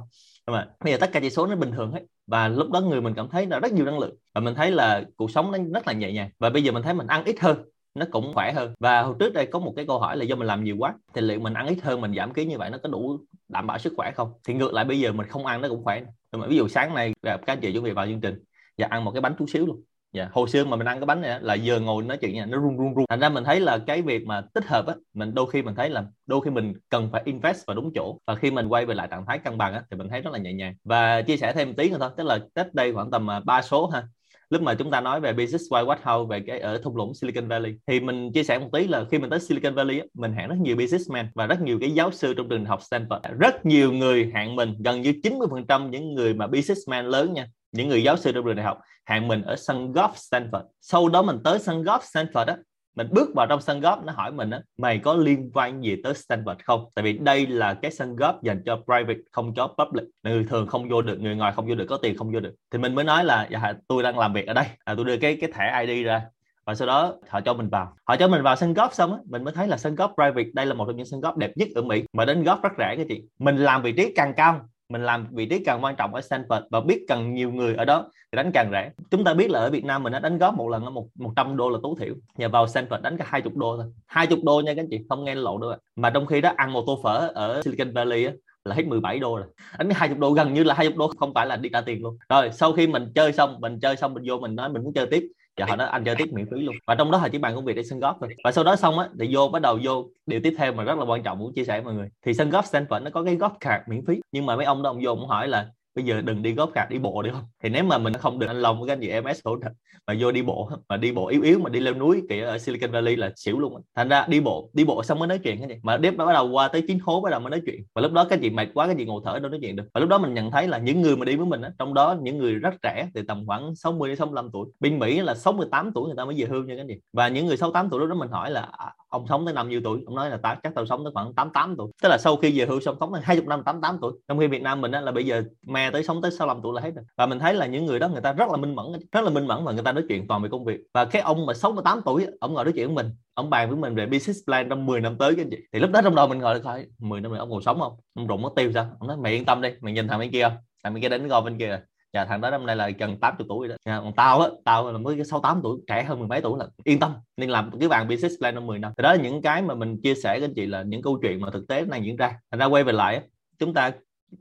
mà 0.51 0.67
bây 0.83 0.93
giờ 0.93 0.97
tất 1.01 1.11
cả 1.11 1.19
chỉ 1.19 1.29
số 1.29 1.47
nó 1.47 1.55
bình 1.55 1.71
thường 1.71 1.91
hết. 1.91 2.01
Và 2.27 2.47
lúc 2.47 2.71
đó 2.71 2.81
người 2.81 3.01
mình 3.01 3.13
cảm 3.13 3.29
thấy 3.29 3.45
là 3.45 3.59
rất 3.59 3.73
nhiều 3.73 3.85
năng 3.85 3.99
lượng. 3.99 4.15
Và 4.35 4.41
mình 4.41 4.55
thấy 4.55 4.71
là 4.71 5.03
cuộc 5.17 5.31
sống 5.31 5.51
nó 5.51 5.57
rất 5.73 5.87
là 5.87 5.93
nhẹ 5.93 6.11
nhàng. 6.11 6.29
Và 6.39 6.49
bây 6.49 6.63
giờ 6.63 6.71
mình 6.71 6.83
thấy 6.83 6.93
mình 6.93 7.07
ăn 7.07 7.23
ít 7.23 7.39
hơn, 7.39 7.57
nó 7.95 8.05
cũng 8.11 8.33
khỏe 8.33 8.53
hơn. 8.53 8.73
Và 8.79 9.01
hồi 9.01 9.15
trước 9.19 9.33
đây 9.33 9.45
có 9.45 9.59
một 9.59 9.73
cái 9.75 9.85
câu 9.85 9.99
hỏi 9.99 10.17
là 10.17 10.23
do 10.23 10.35
mình 10.35 10.47
làm 10.47 10.63
nhiều 10.63 10.75
quá, 10.79 10.93
thì 11.13 11.21
liệu 11.21 11.39
mình 11.39 11.53
ăn 11.53 11.67
ít 11.67 11.77
hơn, 11.83 12.01
mình 12.01 12.13
giảm 12.15 12.33
ký 12.33 12.45
như 12.45 12.57
vậy 12.57 12.69
nó 12.69 12.77
có 12.83 12.89
đủ 12.89 13.19
đảm 13.49 13.67
bảo 13.67 13.77
sức 13.77 13.93
khỏe 13.97 14.11
không? 14.11 14.31
Thì 14.47 14.53
ngược 14.53 14.73
lại 14.73 14.85
bây 14.85 14.99
giờ 14.99 15.11
mình 15.11 15.27
không 15.27 15.45
ăn 15.45 15.61
nó 15.61 15.67
cũng 15.69 15.83
khỏe. 15.83 16.03
Mà 16.31 16.47
ví 16.47 16.57
dụ 16.57 16.67
sáng 16.67 16.95
nay 16.95 17.13
gặp 17.23 17.41
các 17.45 17.53
anh 17.53 17.59
chị 17.61 17.71
chuẩn 17.71 17.83
bị 17.83 17.91
vào 17.91 18.05
chương 18.05 18.21
trình 18.21 18.43
và 18.77 18.87
ăn 18.89 19.05
một 19.05 19.11
cái 19.11 19.21
bánh 19.21 19.33
chút 19.39 19.45
xíu 19.49 19.65
luôn 19.65 19.81
dạ 20.13 20.29
hồi 20.31 20.49
xưa 20.49 20.65
mà 20.65 20.77
mình 20.77 20.87
ăn 20.87 20.99
cái 20.99 21.05
bánh 21.05 21.21
này 21.21 21.39
là 21.41 21.53
giờ 21.53 21.79
ngồi 21.79 22.03
nói 22.03 22.17
chuyện 22.17 22.33
nha 22.35 22.45
nó 22.45 22.57
run 22.57 22.77
run 22.77 22.93
run. 22.95 23.05
Thành 23.09 23.19
ra 23.19 23.29
mình 23.29 23.43
thấy 23.43 23.59
là 23.59 23.77
cái 23.87 24.01
việc 24.01 24.25
mà 24.27 24.41
tích 24.53 24.65
hợp 24.67 24.87
á, 24.87 24.95
mình 25.13 25.33
đôi 25.35 25.49
khi 25.51 25.61
mình 25.61 25.75
thấy 25.75 25.89
là 25.89 26.05
đôi 26.25 26.41
khi 26.41 26.51
mình 26.51 26.73
cần 26.89 27.09
phải 27.11 27.21
invest 27.25 27.65
vào 27.67 27.75
đúng 27.75 27.91
chỗ. 27.95 28.19
Và 28.27 28.35
khi 28.35 28.51
mình 28.51 28.67
quay 28.67 28.85
về 28.85 28.95
lại 28.95 29.07
trạng 29.11 29.25
thái 29.25 29.39
cân 29.39 29.57
bằng 29.57 29.73
á, 29.73 29.81
thì 29.91 29.97
mình 29.97 30.09
thấy 30.09 30.21
rất 30.21 30.33
là 30.33 30.39
nhẹ 30.39 30.53
nhàng. 30.53 30.75
Và 30.83 31.21
chia 31.21 31.37
sẻ 31.37 31.53
thêm 31.53 31.67
một 31.67 31.73
tí 31.77 31.89
nữa 31.89 31.97
thôi, 31.99 32.09
tức 32.17 32.23
là 32.23 32.39
cách 32.55 32.73
đây 32.73 32.93
khoảng 32.93 33.11
tầm 33.11 33.31
à, 33.31 33.39
ba 33.39 33.61
số 33.61 33.87
ha. 33.87 34.03
Lúc 34.49 34.61
mà 34.61 34.73
chúng 34.73 34.91
ta 34.91 35.01
nói 35.01 35.19
về 35.21 35.33
business 35.33 35.63
why 35.69 35.85
what 35.85 35.97
how 36.03 36.25
về 36.25 36.43
cái 36.47 36.59
ở 36.59 36.77
thung 36.83 36.95
lũng 36.95 37.13
Silicon 37.13 37.47
Valley, 37.47 37.73
thì 37.87 37.99
mình 37.99 38.31
chia 38.33 38.43
sẻ 38.43 38.59
một 38.59 38.69
tí 38.73 38.87
là 38.87 39.05
khi 39.11 39.19
mình 39.19 39.29
tới 39.29 39.39
Silicon 39.39 39.75
Valley 39.75 40.01
mình 40.13 40.33
hẹn 40.33 40.49
rất 40.49 40.55
nhiều 40.61 40.75
businessman 40.75 41.27
và 41.35 41.47
rất 41.47 41.61
nhiều 41.61 41.77
cái 41.81 41.91
giáo 41.91 42.11
sư 42.11 42.33
trong 42.33 42.49
trường 42.49 42.65
học 42.65 42.79
Stanford. 42.79 43.37
Rất 43.39 43.65
nhiều 43.65 43.91
người 43.91 44.31
hẹn 44.35 44.55
mình, 44.55 44.75
gần 44.85 45.01
như 45.01 45.13
90% 45.23 45.91
những 45.91 46.13
người 46.13 46.33
mà 46.33 46.47
businessman 46.47 47.05
lớn 47.07 47.33
nha 47.33 47.47
những 47.77 47.89
người 47.89 48.03
giáo 48.03 48.17
sư 48.17 48.31
trong 48.31 48.45
trường 48.45 48.55
đại 48.55 48.65
học 48.65 48.79
hẹn 49.05 49.27
mình 49.27 49.41
ở 49.41 49.55
sân 49.55 49.93
golf 49.93 50.11
Stanford. 50.11 50.63
Sau 50.81 51.09
đó 51.09 51.21
mình 51.21 51.37
tới 51.43 51.59
sân 51.59 51.83
golf 51.83 51.99
Stanford 51.99 52.45
á 52.45 52.57
mình 52.97 53.07
bước 53.11 53.29
vào 53.35 53.47
trong 53.47 53.61
sân 53.61 53.81
golf 53.81 54.05
nó 54.05 54.13
hỏi 54.13 54.31
mình 54.31 54.49
á 54.49 54.61
mày 54.77 54.99
có 54.99 55.13
liên 55.13 55.51
quan 55.53 55.83
gì 55.83 55.95
tới 56.03 56.13
Stanford 56.13 56.55
không? 56.63 56.85
Tại 56.95 57.03
vì 57.03 57.13
đây 57.13 57.47
là 57.47 57.73
cái 57.73 57.91
sân 57.91 58.15
golf 58.15 58.33
dành 58.41 58.61
cho 58.65 58.75
private 58.85 59.19
không 59.31 59.53
cho 59.53 59.67
public. 59.67 60.03
Người 60.23 60.45
thường 60.49 60.67
không 60.67 60.89
vô 60.89 61.01
được 61.01 61.19
người 61.19 61.35
ngoài 61.35 61.53
không 61.55 61.67
vô 61.67 61.75
được 61.75 61.85
có 61.89 61.97
tiền 61.97 62.17
không 62.17 62.31
vô 62.31 62.39
được. 62.39 62.55
Thì 62.71 62.79
mình 62.79 62.95
mới 62.95 63.05
nói 63.05 63.23
là 63.23 63.47
dạ, 63.51 63.73
tôi 63.87 64.03
đang 64.03 64.19
làm 64.19 64.33
việc 64.33 64.47
ở 64.47 64.53
đây. 64.53 64.65
À, 64.85 64.93
tôi 64.95 65.05
đưa 65.05 65.17
cái 65.17 65.37
cái 65.41 65.51
thẻ 65.53 65.85
ID 65.85 66.05
ra. 66.05 66.21
Và 66.65 66.75
sau 66.75 66.87
đó 66.87 67.13
họ 67.29 67.41
cho 67.41 67.53
mình 67.53 67.69
vào. 67.69 67.93
Họ 68.03 68.15
cho 68.15 68.27
mình 68.27 68.43
vào 68.43 68.55
sân 68.55 68.73
golf 68.73 68.89
xong 68.91 69.13
á 69.13 69.19
mình 69.29 69.43
mới 69.43 69.53
thấy 69.53 69.67
là 69.67 69.77
sân 69.77 69.95
golf 69.95 70.13
private 70.15 70.49
đây 70.53 70.65
là 70.65 70.73
một 70.73 70.85
trong 70.87 70.95
những 70.95 71.05
sân 71.05 71.21
golf 71.21 71.37
đẹp 71.37 71.51
nhất 71.55 71.67
ở 71.75 71.81
Mỹ. 71.81 72.03
Mà 72.13 72.25
đến 72.25 72.43
golf 72.43 72.61
rất 72.61 72.71
rẻ 72.77 72.93
cái 72.95 73.05
chị. 73.09 73.23
Mình 73.39 73.57
làm 73.57 73.81
vị 73.81 73.91
trí 73.91 74.13
càng 74.15 74.33
cao 74.37 74.61
mình 74.89 75.03
làm 75.03 75.27
vị 75.31 75.45
trí 75.45 75.63
càng 75.63 75.83
quan 75.83 75.95
trọng 75.95 76.15
ở 76.15 76.21
Stanford 76.21 76.61
và 76.71 76.79
biết 76.79 77.05
càng 77.07 77.33
nhiều 77.33 77.51
người 77.51 77.75
ở 77.75 77.85
đó 77.85 78.11
thì 78.31 78.35
đánh 78.35 78.51
càng 78.53 78.69
rẻ 78.71 78.91
chúng 79.11 79.23
ta 79.23 79.33
biết 79.33 79.49
là 79.49 79.59
ở 79.59 79.69
Việt 79.69 79.85
Nam 79.85 80.03
mình 80.03 80.13
đã 80.13 80.19
đánh 80.19 80.37
góp 80.37 80.55
một 80.55 80.69
lần 80.69 80.83
ở 80.83 80.89
một 80.89 81.07
100 81.15 81.57
đô 81.57 81.69
là 81.69 81.79
tối 81.83 81.95
thiểu. 81.99 82.13
Nhờ 82.37 82.49
vào 82.49 82.65
Stanford 82.65 83.01
đánh 83.01 83.17
cả 83.17 83.25
20 83.27 83.53
đô 83.55 83.77
thôi. 83.77 83.85
20 84.07 84.39
đô 84.43 84.61
nha 84.61 84.73
các 84.73 84.81
anh 84.81 84.87
chị 84.89 84.99
không 85.09 85.23
nghe 85.23 85.35
lộ 85.35 85.57
đâu 85.57 85.73
mà 85.95 86.09
trong 86.09 86.25
khi 86.25 86.41
đó 86.41 86.53
ăn 86.55 86.73
một 86.73 86.83
tô 86.87 86.99
phở 87.03 87.31
ở 87.35 87.61
Silicon 87.61 87.93
Valley 87.93 88.25
á, 88.25 88.33
là 88.67 88.75
hết 88.75 88.85
17 88.85 89.19
đô 89.19 89.37
rồi. 89.37 89.45
Đánh 89.77 89.89
20 89.89 90.17
đô 90.19 90.31
gần 90.31 90.53
như 90.53 90.63
là 90.63 90.73
20 90.73 90.95
đô 90.97 91.11
không 91.17 91.33
phải 91.33 91.45
là 91.45 91.55
đi 91.55 91.69
trả 91.73 91.81
tiền 91.81 92.01
luôn. 92.01 92.17
Rồi, 92.29 92.49
sau 92.51 92.73
khi 92.73 92.87
mình 92.87 93.11
chơi 93.15 93.33
xong, 93.33 93.55
mình 93.59 93.79
chơi 93.79 93.95
xong, 93.95 94.13
mình 94.13 94.23
vô 94.27 94.37
mình 94.37 94.55
nói 94.55 94.69
mình 94.69 94.83
muốn 94.83 94.93
chơi 94.93 95.07
tiếp. 95.11 95.23
Và 95.57 95.65
họ 95.65 95.75
nói 95.75 95.87
anh 95.87 96.03
chơi 96.03 96.15
tiếp 96.15 96.29
miễn 96.33 96.45
phí 96.51 96.61
luôn. 96.61 96.75
Và 96.87 96.95
trong 96.95 97.11
đó 97.11 97.17
họ 97.17 97.27
chỉ 97.29 97.37
bàn 97.37 97.55
công 97.55 97.65
việc 97.65 97.75
để 97.75 97.83
sân 97.83 97.99
góp 97.99 98.17
thôi. 98.19 98.29
Và 98.43 98.51
sau 98.51 98.63
đó 98.63 98.75
xong 98.75 98.99
á, 98.99 99.09
thì 99.19 99.35
vô, 99.35 99.47
bắt 99.47 99.61
đầu 99.61 99.79
vô 99.83 100.09
điều 100.25 100.39
tiếp 100.43 100.53
theo 100.57 100.73
mà 100.73 100.83
rất 100.83 100.97
là 100.97 101.05
quan 101.05 101.23
trọng 101.23 101.39
muốn 101.39 101.53
chia 101.53 101.63
sẻ 101.63 101.73
với 101.73 101.83
mọi 101.83 101.93
người. 101.93 102.09
Thì 102.25 102.33
sân 102.33 102.49
góp 102.49 102.65
Stanford 102.65 103.03
nó 103.03 103.09
có 103.09 103.23
cái 103.23 103.35
góp 103.35 103.57
card 103.59 103.83
miễn 103.87 104.05
phí. 104.05 104.19
Nhưng 104.31 104.45
mà 104.45 104.55
mấy 104.55 104.65
ông 104.65 104.83
đó 104.83 104.89
ông 104.89 104.99
vô 105.03 105.11
ông 105.11 105.27
hỏi 105.27 105.47
là 105.47 105.67
bây 105.97 106.05
giờ 106.05 106.21
đừng 106.21 106.43
đi 106.43 106.53
góp 106.53 106.73
gạch 106.73 106.89
đi 106.89 106.99
bộ 106.99 107.21
được 107.21 107.29
không? 107.33 107.43
Thì 107.63 107.69
nếu 107.69 107.83
mà 107.83 107.97
mình 107.97 108.13
không 108.13 108.39
được 108.39 108.47
anh 108.47 108.61
Long 108.61 108.79
với 108.79 108.87
cái 108.87 108.97
gì 108.99 109.21
MS 109.21 109.39
hỗ 109.45 109.57
trợ 109.63 109.69
mà 110.07 110.13
vô 110.19 110.31
đi 110.31 110.41
bộ, 110.41 110.69
mà 110.89 110.97
đi 110.97 111.11
bộ 111.11 111.27
yếu 111.27 111.41
yếu 111.41 111.59
mà 111.59 111.69
đi 111.69 111.79
leo 111.79 111.93
núi 111.93 112.21
kìa, 112.29 112.41
ở 112.41 112.57
Silicon 112.57 112.91
Valley 112.91 113.15
là 113.15 113.31
xỉu 113.35 113.59
luôn 113.59 113.81
thành 113.95 114.09
ra 114.09 114.25
đi 114.29 114.39
bộ 114.39 114.69
đi 114.73 114.85
bộ 114.85 115.03
xong 115.03 115.19
mới 115.19 115.27
nói 115.27 115.39
chuyện 115.43 115.59
cái 115.59 115.69
gì 115.69 115.75
mà 115.83 115.97
đếp 115.97 116.17
bắt 116.17 116.33
đầu 116.33 116.49
qua 116.49 116.67
tới 116.67 116.83
chín 116.87 116.99
hố 117.01 117.21
bắt 117.21 117.29
đầu 117.29 117.39
mới 117.39 117.51
nói 117.51 117.61
chuyện. 117.65 117.83
Và 117.95 118.01
lúc 118.01 118.11
đó 118.11 118.25
cái 118.29 118.39
gì 118.39 118.49
mệt 118.49 118.67
quá 118.73 118.87
cái 118.87 118.95
gì 118.95 119.05
ngồi 119.05 119.21
thở 119.25 119.39
đâu 119.39 119.51
nói 119.51 119.59
chuyện 119.61 119.75
được. 119.75 119.83
Và 119.93 120.01
lúc 120.01 120.09
đó 120.09 120.17
mình 120.17 120.33
nhận 120.33 120.51
thấy 120.51 120.67
là 120.67 120.77
những 120.77 121.01
người 121.01 121.17
mà 121.17 121.25
đi 121.25 121.35
với 121.35 121.45
mình 121.45 121.61
á, 121.61 121.71
trong 121.79 121.93
đó 121.93 122.15
những 122.21 122.37
người 122.37 122.55
rất 122.55 122.73
trẻ, 122.81 123.09
từ 123.13 123.21
tầm 123.27 123.43
khoảng 123.47 123.75
60 123.75 124.09
đến 124.09 124.17
65 124.17 124.49
tuổi. 124.53 124.67
Bên 124.79 124.99
Mỹ 124.99 125.21
là 125.21 125.35
68 125.35 125.91
tuổi 125.93 126.05
người 126.05 126.15
ta 126.17 126.25
mới 126.25 126.35
về 126.37 126.45
hưu 126.45 126.63
nha 126.63 126.75
cái 126.75 126.87
gì 126.87 126.95
và 127.13 127.27
những 127.27 127.45
người 127.45 127.57
68 127.57 127.89
tuổi 127.89 127.99
lúc 127.99 128.09
đó 128.09 128.15
mình 128.15 128.29
hỏi 128.29 128.51
là 128.51 128.61
à, 128.61 128.93
ông 129.09 129.25
sống 129.29 129.45
tới 129.45 129.53
năm 129.53 129.69
nhiêu 129.69 129.81
tuổi? 129.83 129.99
Ông 130.05 130.15
nói 130.15 130.29
là 130.29 130.37
ta 130.37 130.57
chắc 130.63 130.75
tao 130.75 130.85
sống 130.85 131.03
tới 131.03 131.11
khoảng 131.13 131.33
88 131.33 131.75
tuổi. 131.77 131.91
Tức 132.03 132.09
là 132.09 132.17
sau 132.17 132.35
khi 132.35 132.59
về 132.59 132.65
hưu 132.65 132.79
xong 132.79 132.97
sống 132.99 133.13
tới 133.13 133.21
20 133.25 133.45
năm 133.47 133.63
88 133.63 133.97
tuổi. 134.01 134.13
Trong 134.27 134.39
khi 134.39 134.47
Việt 134.47 134.61
Nam 134.61 134.81
mình 134.81 134.91
á, 134.91 135.01
là 135.01 135.11
bây 135.11 135.25
giờ 135.25 135.43
me 135.67 135.91
tới 135.91 136.03
sống 136.03 136.21
tới 136.21 136.31
65 136.31 136.61
tuổi 136.63 136.73
là 136.75 136.81
hết 136.81 136.91
rồi. 136.95 137.05
Và 137.17 137.25
mình 137.25 137.39
thấy 137.39 137.53
là 137.53 137.65
những 137.65 137.85
người 137.85 137.99
đó 137.99 138.09
người 138.09 138.21
ta 138.21 138.33
rất 138.33 138.49
là 138.49 138.57
minh 138.57 138.75
mẫn 138.75 138.85
rất 139.11 139.23
là 139.23 139.29
minh 139.29 139.47
mẫn 139.47 139.63
và 139.63 139.71
người 139.71 139.83
ta 139.83 139.91
nói 139.91 140.03
chuyện 140.09 140.27
toàn 140.27 140.41
về 140.41 140.49
công 140.49 140.65
việc. 140.65 140.79
Và 140.93 141.05
cái 141.05 141.21
ông 141.21 141.45
mà 141.45 141.53
68 141.53 142.01
tuổi 142.05 142.25
ông 142.39 142.53
ngồi 142.53 142.63
nói 142.65 142.73
chuyện 142.73 142.87
với 142.87 142.95
mình 142.95 143.15
ông 143.33 143.49
bàn 143.49 143.69
với 143.69 143.77
mình 143.77 143.95
về 143.95 144.05
business 144.05 144.39
plan 144.45 144.69
trong 144.69 144.85
10 144.85 145.01
năm 145.01 145.17
tới 145.17 145.35
cái 145.35 145.45
chị. 145.51 145.57
Thì 145.73 145.79
lúc 145.79 145.91
đó 145.91 146.01
trong 146.03 146.15
đầu 146.15 146.27
mình 146.27 146.39
ngồi 146.39 146.53
được 146.53 146.61
coi 146.63 146.85
10 146.99 147.21
năm 147.21 147.31
nữa 147.31 147.39
ông 147.39 147.51
còn 147.51 147.61
sống 147.61 147.79
không? 147.79 147.93
Ông 148.13 148.27
rụng 148.27 148.41
mất 148.41 148.53
tiêu 148.55 148.71
sao? 148.73 148.89
Ông 148.99 149.07
nói 149.07 149.17
mày 149.17 149.33
yên 149.33 149.45
tâm 149.45 149.61
đi 149.61 149.69
mày 149.81 149.93
nhìn 149.93 150.07
thằng 150.07 150.19
bên 150.19 150.31
kia 150.31 150.43
không? 150.43 150.57
Thằng 150.83 150.93
bên 150.93 151.03
kia 151.03 151.09
đến 151.09 151.27
gò 151.27 151.41
bên 151.41 151.57
kia 151.57 151.67
rồi 151.67 151.79
dạ 152.13 152.25
thằng 152.25 152.41
đó 152.41 152.49
năm 152.49 152.65
nay 152.65 152.75
là 152.75 152.89
gần 152.89 153.19
80 153.19 153.45
tuổi 153.49 153.67
rồi 153.67 153.67
đó. 153.67 153.75
Dạ, 153.85 153.99
còn 153.99 154.13
tao 154.15 154.41
á 154.41 154.49
tao 154.65 154.91
là 154.91 154.97
mới 154.97 155.23
sáu 155.25 155.39
tám 155.41 155.59
tuổi 155.63 155.79
trẻ 155.87 156.03
hơn 156.03 156.19
mười 156.19 156.27
mấy 156.27 156.41
tuổi 156.41 156.59
là 156.59 156.67
yên 156.83 156.99
tâm 156.99 157.13
nên 157.37 157.49
làm 157.49 157.79
cái 157.79 157.89
bàn 157.89 158.07
business 158.07 158.35
plan 158.39 158.55
trong 158.55 158.67
10 158.67 158.79
năm. 158.79 158.91
Thì 158.97 159.01
đó 159.01 159.13
là 159.13 159.21
những 159.21 159.41
cái 159.41 159.61
mà 159.61 159.75
mình 159.75 160.01
chia 160.01 160.15
sẻ 160.15 160.39
với 160.39 160.47
anh 160.47 160.53
chị 160.55 160.65
là 160.65 160.83
những 160.83 161.01
câu 161.01 161.19
chuyện 161.21 161.41
mà 161.41 161.49
thực 161.51 161.67
tế 161.67 161.85
đang 161.85 162.05
diễn 162.05 162.15
ra. 162.15 162.39
Thành 162.51 162.59
ra 162.59 162.65
quay 162.65 162.83
về 162.83 162.93
lại 162.93 163.21
chúng 163.59 163.73
ta 163.73 163.91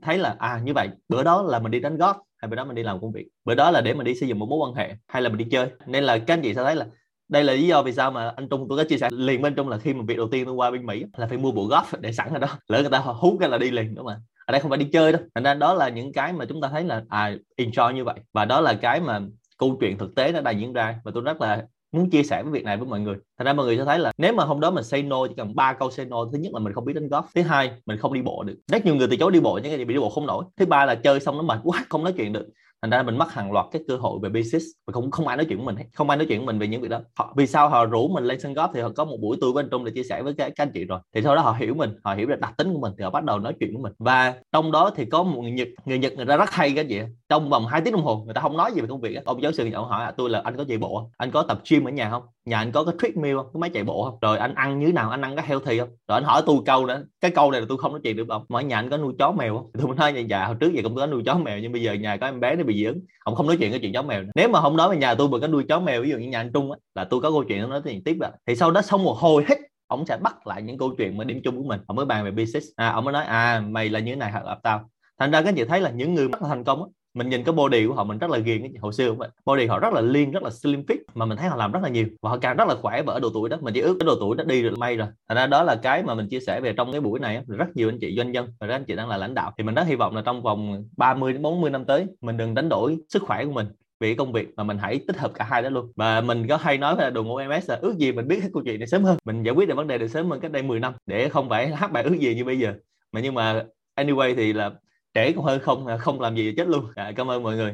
thấy 0.01 0.17
là 0.17 0.35
à 0.39 0.61
như 0.63 0.73
vậy 0.73 0.89
bữa 1.09 1.23
đó 1.23 1.41
là 1.41 1.59
mình 1.59 1.71
đi 1.71 1.79
đánh 1.79 1.97
góp 1.97 2.17
hay 2.37 2.49
bữa 2.49 2.55
đó 2.55 2.65
mình 2.65 2.75
đi 2.75 2.83
làm 2.83 3.01
công 3.01 3.11
việc? 3.11 3.27
Bữa 3.45 3.55
đó 3.55 3.71
là 3.71 3.81
để 3.81 3.93
mình 3.93 4.05
đi 4.05 4.15
xây 4.15 4.29
dựng 4.29 4.39
một 4.39 4.49
mối 4.49 4.59
quan 4.59 4.73
hệ 4.73 4.95
hay 5.07 5.21
là 5.21 5.29
mình 5.29 5.37
đi 5.37 5.45
chơi? 5.51 5.69
Nên 5.85 6.03
là 6.03 6.17
các 6.17 6.33
anh 6.33 6.41
chị 6.41 6.53
sẽ 6.53 6.63
thấy 6.63 6.75
là 6.75 6.85
đây 7.29 7.43
là 7.43 7.53
lý 7.53 7.67
do 7.67 7.83
vì 7.83 7.93
sao 7.93 8.11
mà 8.11 8.33
anh 8.35 8.49
Trung 8.49 8.65
tôi 8.69 8.77
có 8.77 8.83
chia 8.83 8.97
sẻ 8.97 9.09
liền 9.11 9.41
bên 9.41 9.55
Trung 9.55 9.69
là 9.69 9.77
khi 9.77 9.93
mà 9.93 10.03
việc 10.07 10.17
đầu 10.17 10.27
tiên 10.31 10.45
tôi 10.45 10.53
qua 10.53 10.71
bên 10.71 10.85
Mỹ 10.85 11.05
là 11.17 11.27
phải 11.27 11.37
mua 11.37 11.51
bộ 11.51 11.67
golf 11.67 11.83
để 11.99 12.11
sẵn 12.11 12.33
ở 12.33 12.39
đó. 12.39 12.47
Lỡ 12.67 12.81
người 12.81 12.89
ta 12.89 12.97
hút 12.99 13.37
cái 13.39 13.49
là 13.49 13.57
đi 13.57 13.71
liền 13.71 13.95
đúng 13.95 14.05
không 14.05 14.13
ạ? 14.13 14.19
Ở 14.47 14.51
đây 14.51 14.61
không 14.61 14.69
phải 14.69 14.77
đi 14.77 14.85
chơi 14.93 15.11
đâu. 15.11 15.21
Thành 15.35 15.43
ra 15.43 15.53
đó 15.53 15.73
là 15.73 15.89
những 15.89 16.13
cái 16.13 16.33
mà 16.33 16.45
chúng 16.45 16.61
ta 16.61 16.69
thấy 16.69 16.83
là 16.83 17.03
à 17.09 17.31
enjoy 17.57 17.91
như 17.91 18.03
vậy. 18.03 18.15
Và 18.33 18.45
đó 18.45 18.61
là 18.61 18.73
cái 18.73 19.01
mà 19.01 19.21
câu 19.57 19.77
chuyện 19.81 19.97
thực 19.97 20.15
tế 20.15 20.31
nó 20.31 20.41
đang 20.41 20.59
diễn 20.59 20.73
ra. 20.73 20.99
Và 21.03 21.11
tôi 21.15 21.23
rất 21.23 21.41
là 21.41 21.65
muốn 21.91 22.09
chia 22.09 22.23
sẻ 22.23 22.41
cái 22.43 22.51
việc 22.51 22.63
này 22.63 22.77
với 22.77 22.87
mọi 22.87 22.99
người. 22.99 23.15
Thành 23.37 23.45
ra 23.45 23.53
mọi 23.53 23.65
người 23.65 23.77
sẽ 23.77 23.85
thấy 23.85 23.99
là 23.99 24.11
nếu 24.17 24.33
mà 24.33 24.43
hôm 24.43 24.59
đó 24.59 24.71
mình 24.71 24.83
say 24.83 25.03
no, 25.03 25.27
chỉ 25.27 25.33
cần 25.37 25.55
ba 25.55 25.73
câu 25.73 25.91
say 25.91 26.05
no, 26.05 26.25
thứ 26.31 26.37
nhất 26.37 26.53
là 26.53 26.59
mình 26.59 26.73
không 26.73 26.85
biết 26.85 26.93
đánh 26.93 27.07
golf. 27.07 27.23
Thứ 27.35 27.41
hai, 27.41 27.71
mình 27.85 27.97
không 27.97 28.13
đi 28.13 28.21
bộ 28.21 28.43
được. 28.43 28.55
Rất 28.67 28.85
nhiều 28.85 28.95
người 28.95 29.07
từ 29.11 29.15
chối 29.15 29.31
đi 29.31 29.39
bộ, 29.39 29.53
những 29.53 29.71
cái 29.71 29.77
gì 29.77 29.85
bị 29.85 29.93
đi 29.93 29.99
bộ 29.99 30.09
không 30.09 30.25
nổi. 30.25 30.43
Thứ 30.57 30.65
ba 30.65 30.85
là 30.85 30.95
chơi 30.95 31.19
xong 31.19 31.37
nó 31.37 31.43
mệt 31.43 31.59
quá, 31.63 31.85
không 31.89 32.03
nói 32.03 32.13
chuyện 32.17 32.33
được 32.33 32.47
thành 32.81 32.91
ra 32.91 33.03
mình 33.03 33.17
mất 33.17 33.31
hàng 33.31 33.51
loạt 33.51 33.65
cái 33.71 33.81
cơ 33.87 33.97
hội 33.97 34.19
về 34.23 34.29
business. 34.29 34.65
Và 34.87 34.93
không 34.93 35.11
không 35.11 35.27
ai 35.27 35.37
nói 35.37 35.45
chuyện 35.49 35.57
với 35.57 35.65
mình 35.65 35.85
không 35.93 36.09
ai 36.09 36.17
nói 36.17 36.25
chuyện 36.29 36.39
với 36.39 36.45
mình 36.45 36.59
về 36.59 36.67
những 36.67 36.81
việc 36.81 36.87
đó. 36.89 36.99
Họ, 37.19 37.33
vì 37.37 37.47
sao 37.47 37.69
họ 37.69 37.85
rủ 37.85 38.07
mình 38.07 38.23
lên 38.23 38.39
sân 38.39 38.53
góp 38.53 38.71
thì 38.73 38.81
họ 38.81 38.89
có 38.95 39.05
một 39.05 39.17
buổi 39.21 39.37
tôi 39.41 39.51
với 39.51 39.63
anh 39.63 39.69
Trung 39.69 39.85
để 39.85 39.91
chia 39.95 40.03
sẻ 40.03 40.21
với 40.21 40.33
các, 40.33 40.51
các 40.55 40.63
anh 40.63 40.71
chị 40.73 40.85
rồi. 40.85 40.99
Thì 41.15 41.21
sau 41.21 41.35
đó 41.35 41.41
họ 41.41 41.55
hiểu 41.59 41.73
mình 41.73 41.89
họ 42.03 42.15
hiểu 42.15 42.27
được 42.27 42.39
đặc 42.39 42.53
tính 42.57 42.73
của 42.73 42.79
mình 42.79 42.93
thì 42.97 43.03
họ 43.03 43.09
bắt 43.09 43.23
đầu 43.23 43.39
nói 43.39 43.53
chuyện 43.59 43.73
với 43.73 43.83
mình. 43.83 43.93
Và 43.99 44.33
trong 44.51 44.71
đó 44.71 44.91
thì 44.95 45.05
có 45.05 45.23
một 45.23 45.41
người 45.41 45.51
nhật 45.51 45.67
người 45.85 45.99
nhật 45.99 46.13
người 46.13 46.25
ta 46.25 46.37
rất 46.37 46.51
hay 46.51 46.71
cái 46.75 46.85
gì 46.85 47.01
trong 47.29 47.49
vòng 47.49 47.67
2 47.67 47.81
tiếng 47.81 47.93
đồng 47.93 48.03
hồ 48.03 48.23
người 48.25 48.33
ta 48.33 48.41
không 48.41 48.57
nói 48.57 48.71
gì 48.75 48.81
về 48.81 48.87
công 48.87 49.01
việc 49.01 49.25
ông 49.25 49.43
giáo 49.43 49.51
sư 49.51 49.71
ông 49.73 49.87
hỏi 49.87 50.13
tôi 50.17 50.29
là 50.29 50.41
anh 50.43 50.57
có 50.57 50.65
chạy 50.67 50.77
bộ 50.77 51.11
anh 51.17 51.31
có 51.31 51.43
tập 51.43 51.61
gym 51.69 51.87
ở 51.87 51.91
nhà 51.91 52.09
không? 52.09 52.23
Nhà 52.47 52.57
anh 52.57 52.71
có 52.71 52.83
cái 52.83 52.95
treadmill 53.01 53.37
không? 53.37 53.47
Có 53.53 53.59
máy 53.59 53.69
chạy 53.73 53.83
bộ 53.83 54.03
không? 54.03 54.17
Rồi 54.21 54.37
anh 54.37 54.55
ăn 54.55 54.79
như 54.79 54.85
thế 54.85 54.91
nào? 54.91 55.09
Anh 55.09 55.21
ăn 55.21 55.35
có 55.35 55.41
healthy 55.45 55.79
không? 55.79 55.89
Rồi 56.07 56.17
anh 56.17 56.23
hỏi 56.23 56.41
tôi 56.45 56.57
câu 56.65 56.85
nữa. 56.85 57.03
Cái 57.21 57.31
câu 57.31 57.51
này 57.51 57.61
là 57.61 57.67
tôi 57.69 57.77
không 57.77 57.91
nói 57.91 58.01
chuyện 58.03 58.17
được 58.17 58.29
ông 58.29 58.45
mỗi 58.49 58.63
nhà 58.63 58.75
anh 58.75 58.89
có 58.89 58.97
nuôi 58.97 59.13
chó 59.19 59.31
mèo 59.31 59.57
không? 59.57 59.71
Tôi 59.73 59.87
mới 59.87 59.95
nói 59.95 60.25
dạ 60.29 60.45
hồi 60.45 60.55
trước 60.59 60.71
vậy 60.73 60.83
cũng 60.83 60.95
có 60.95 61.07
nuôi 61.07 61.23
chó 61.25 61.37
mèo, 61.37 61.59
nhưng 61.59 61.71
bây 61.71 61.81
giờ 61.81 61.93
nhà 61.93 62.17
có 62.17 62.27
em 62.27 62.39
bé 62.39 62.55
nó 62.55 62.63
bị 62.63 62.75
dị 62.75 62.83
ứng. 62.83 62.99
Ông 63.23 63.35
không 63.35 63.47
nói 63.47 63.57
chuyện 63.59 63.71
cái 63.71 63.79
chuyện 63.79 63.93
chó 63.93 64.01
mèo 64.01 64.23
nữa. 64.23 64.31
nếu 64.35 64.49
mà 64.49 64.61
không 64.61 64.77
nói 64.77 64.89
về 64.89 64.97
nhà 64.97 65.15
tôi 65.15 65.29
mà 65.29 65.39
có 65.39 65.47
nuôi 65.47 65.63
chó 65.69 65.79
mèo, 65.79 66.01
ví 66.01 66.09
dụ 66.09 66.17
như 66.17 66.27
nhà 66.27 66.39
anh 66.39 66.51
trung 66.53 66.71
á, 66.71 66.77
là 66.95 67.03
tôi 67.03 67.21
có 67.21 67.31
câu 67.31 67.43
chuyện 67.43 67.61
nó 67.61 67.67
nói 67.67 67.81
chuyện 67.83 68.03
tiếp 68.03 68.17
rồi 68.19 68.29
thì 68.47 68.55
sau 68.55 68.71
đó 68.71 68.81
xong 68.81 69.03
một 69.03 69.17
hồi 69.17 69.43
hết 69.47 69.57
ông 69.87 70.05
sẽ 70.05 70.17
bắt 70.17 70.47
lại 70.47 70.61
những 70.61 70.77
câu 70.77 70.95
chuyện 70.97 71.17
mà 71.17 71.23
điểm 71.23 71.41
chung 71.43 71.57
của 71.57 71.63
mình. 71.63 71.79
Ông 71.87 71.97
mới 71.97 72.05
bàn 72.05 72.25
về 72.25 72.31
business. 72.31 72.67
À 72.75 72.89
ông 72.89 73.05
mới 73.05 73.13
nói 73.13 73.25
à 73.25 73.63
mày 73.69 73.89
là 73.89 73.99
như 73.99 74.11
thế 74.11 74.15
này, 74.15 74.31
hợp 74.31 74.59
tao. 74.63 74.89
Thành 75.19 75.31
ra 75.31 75.41
các 75.41 75.53
chị 75.57 75.65
thấy 75.65 75.81
là 75.81 75.89
những 75.89 76.13
người 76.13 76.27
rất 76.27 76.41
là 76.41 76.47
thành 76.47 76.63
công 76.63 76.83
á 76.83 76.89
mình 77.17 77.29
nhìn 77.29 77.43
cái 77.43 77.53
body 77.53 77.87
của 77.87 77.93
họ, 77.93 78.03
mình 78.03 78.17
rất 78.17 78.29
là 78.29 78.37
ghiền 78.37 78.61
cái 78.61 78.71
hồi 78.79 78.93
xưa 78.93 79.09
cũng 79.09 79.17
vậy. 79.17 79.29
Body 79.45 79.65
họ 79.65 79.79
rất 79.79 79.93
là 79.93 80.01
liên 80.01 80.31
rất 80.31 80.43
là 80.43 80.49
slim 80.49 80.83
fit, 80.87 80.97
mà 81.15 81.25
mình 81.25 81.37
thấy 81.37 81.49
họ 81.49 81.55
làm 81.55 81.71
rất 81.71 81.79
là 81.83 81.89
nhiều. 81.89 82.05
Và 82.21 82.29
họ 82.29 82.37
càng 82.37 82.57
rất 82.57 82.67
là 82.67 82.75
khỏe 82.75 83.01
và 83.01 83.13
ở 83.13 83.19
độ 83.19 83.29
tuổi 83.33 83.49
đó. 83.49 83.57
Mình 83.61 83.73
chỉ 83.73 83.79
ước 83.79 83.97
cái 83.99 84.05
độ 84.05 84.15
tuổi 84.19 84.35
đó 84.35 84.43
đi 84.43 84.61
rồi 84.61 84.73
may 84.77 84.95
rồi. 84.95 85.07
Thành 85.29 85.35
ra 85.35 85.47
đó 85.47 85.63
là 85.63 85.75
cái 85.75 86.03
mà 86.03 86.15
mình 86.15 86.29
chia 86.29 86.39
sẻ 86.39 86.61
về 86.61 86.73
trong 86.73 86.91
cái 86.91 87.01
buổi 87.01 87.19
này 87.19 87.43
rất 87.47 87.67
nhiều 87.75 87.89
anh 87.89 87.99
chị 87.99 88.15
doanh 88.17 88.31
nhân, 88.31 88.53
và 88.59 88.67
anh 88.67 88.85
chị 88.85 88.95
đang 88.95 89.09
là 89.09 89.17
lãnh 89.17 89.33
đạo. 89.33 89.53
Thì 89.57 89.63
mình 89.63 89.75
rất 89.75 89.87
hy 89.87 89.95
vọng 89.95 90.15
là 90.15 90.21
trong 90.21 90.41
vòng 90.41 90.83
30 90.97 91.33
đến 91.33 91.41
40 91.41 91.69
năm 91.69 91.85
tới, 91.85 92.05
mình 92.21 92.37
đừng 92.37 92.53
đánh 92.53 92.69
đổi 92.69 92.97
sức 93.09 93.23
khỏe 93.23 93.45
của 93.45 93.51
mình 93.51 93.67
vì 93.99 94.15
công 94.15 94.31
việc, 94.31 94.47
mà 94.55 94.63
mình 94.63 94.77
hãy 94.77 94.99
tích 95.07 95.17
hợp 95.17 95.31
cả 95.33 95.45
hai 95.49 95.61
đó 95.61 95.69
luôn. 95.69 95.91
Và 95.95 96.21
mình 96.21 96.47
có 96.47 96.57
hay 96.57 96.77
nói 96.77 96.95
là 96.97 97.09
đội 97.09 97.23
ngũ 97.23 97.39
MS 97.49 97.69
là 97.69 97.75
ước 97.81 97.97
gì 97.97 98.11
mình 98.11 98.27
biết 98.27 98.37
cái 98.41 98.49
câu 98.53 98.63
chuyện 98.65 98.79
này 98.79 98.87
sớm 98.87 99.03
hơn. 99.03 99.17
Mình 99.25 99.43
giải 99.43 99.55
quyết 99.55 99.67
được 99.67 99.75
vấn 99.75 99.87
đề 99.87 99.97
được 99.97 100.07
sớm 100.07 100.29
hơn 100.29 100.39
cách 100.39 100.51
đây 100.51 100.63
10 100.63 100.79
năm, 100.79 100.93
để 101.05 101.29
không 101.29 101.49
phải 101.49 101.75
hát 101.75 101.91
bài 101.91 102.03
ước 102.03 102.19
gì 102.19 102.35
như 102.35 102.45
bây 102.45 102.59
giờ. 102.59 102.73
Mà 103.11 103.21
nhưng 103.21 103.33
mà 103.33 103.63
anyway 103.95 104.35
thì 104.35 104.53
là 104.53 104.71
trễ 105.17 105.31
cũng 105.33 105.45
hơn 105.45 105.59
không 105.59 105.87
à, 105.87 105.97
không 105.97 106.21
làm 106.21 106.35
gì 106.35 106.53
chết 106.57 106.67
luôn. 106.67 106.85
À, 106.95 107.11
cảm 107.15 107.31
ơn 107.31 107.43
mọi 107.43 107.55
người. 107.55 107.65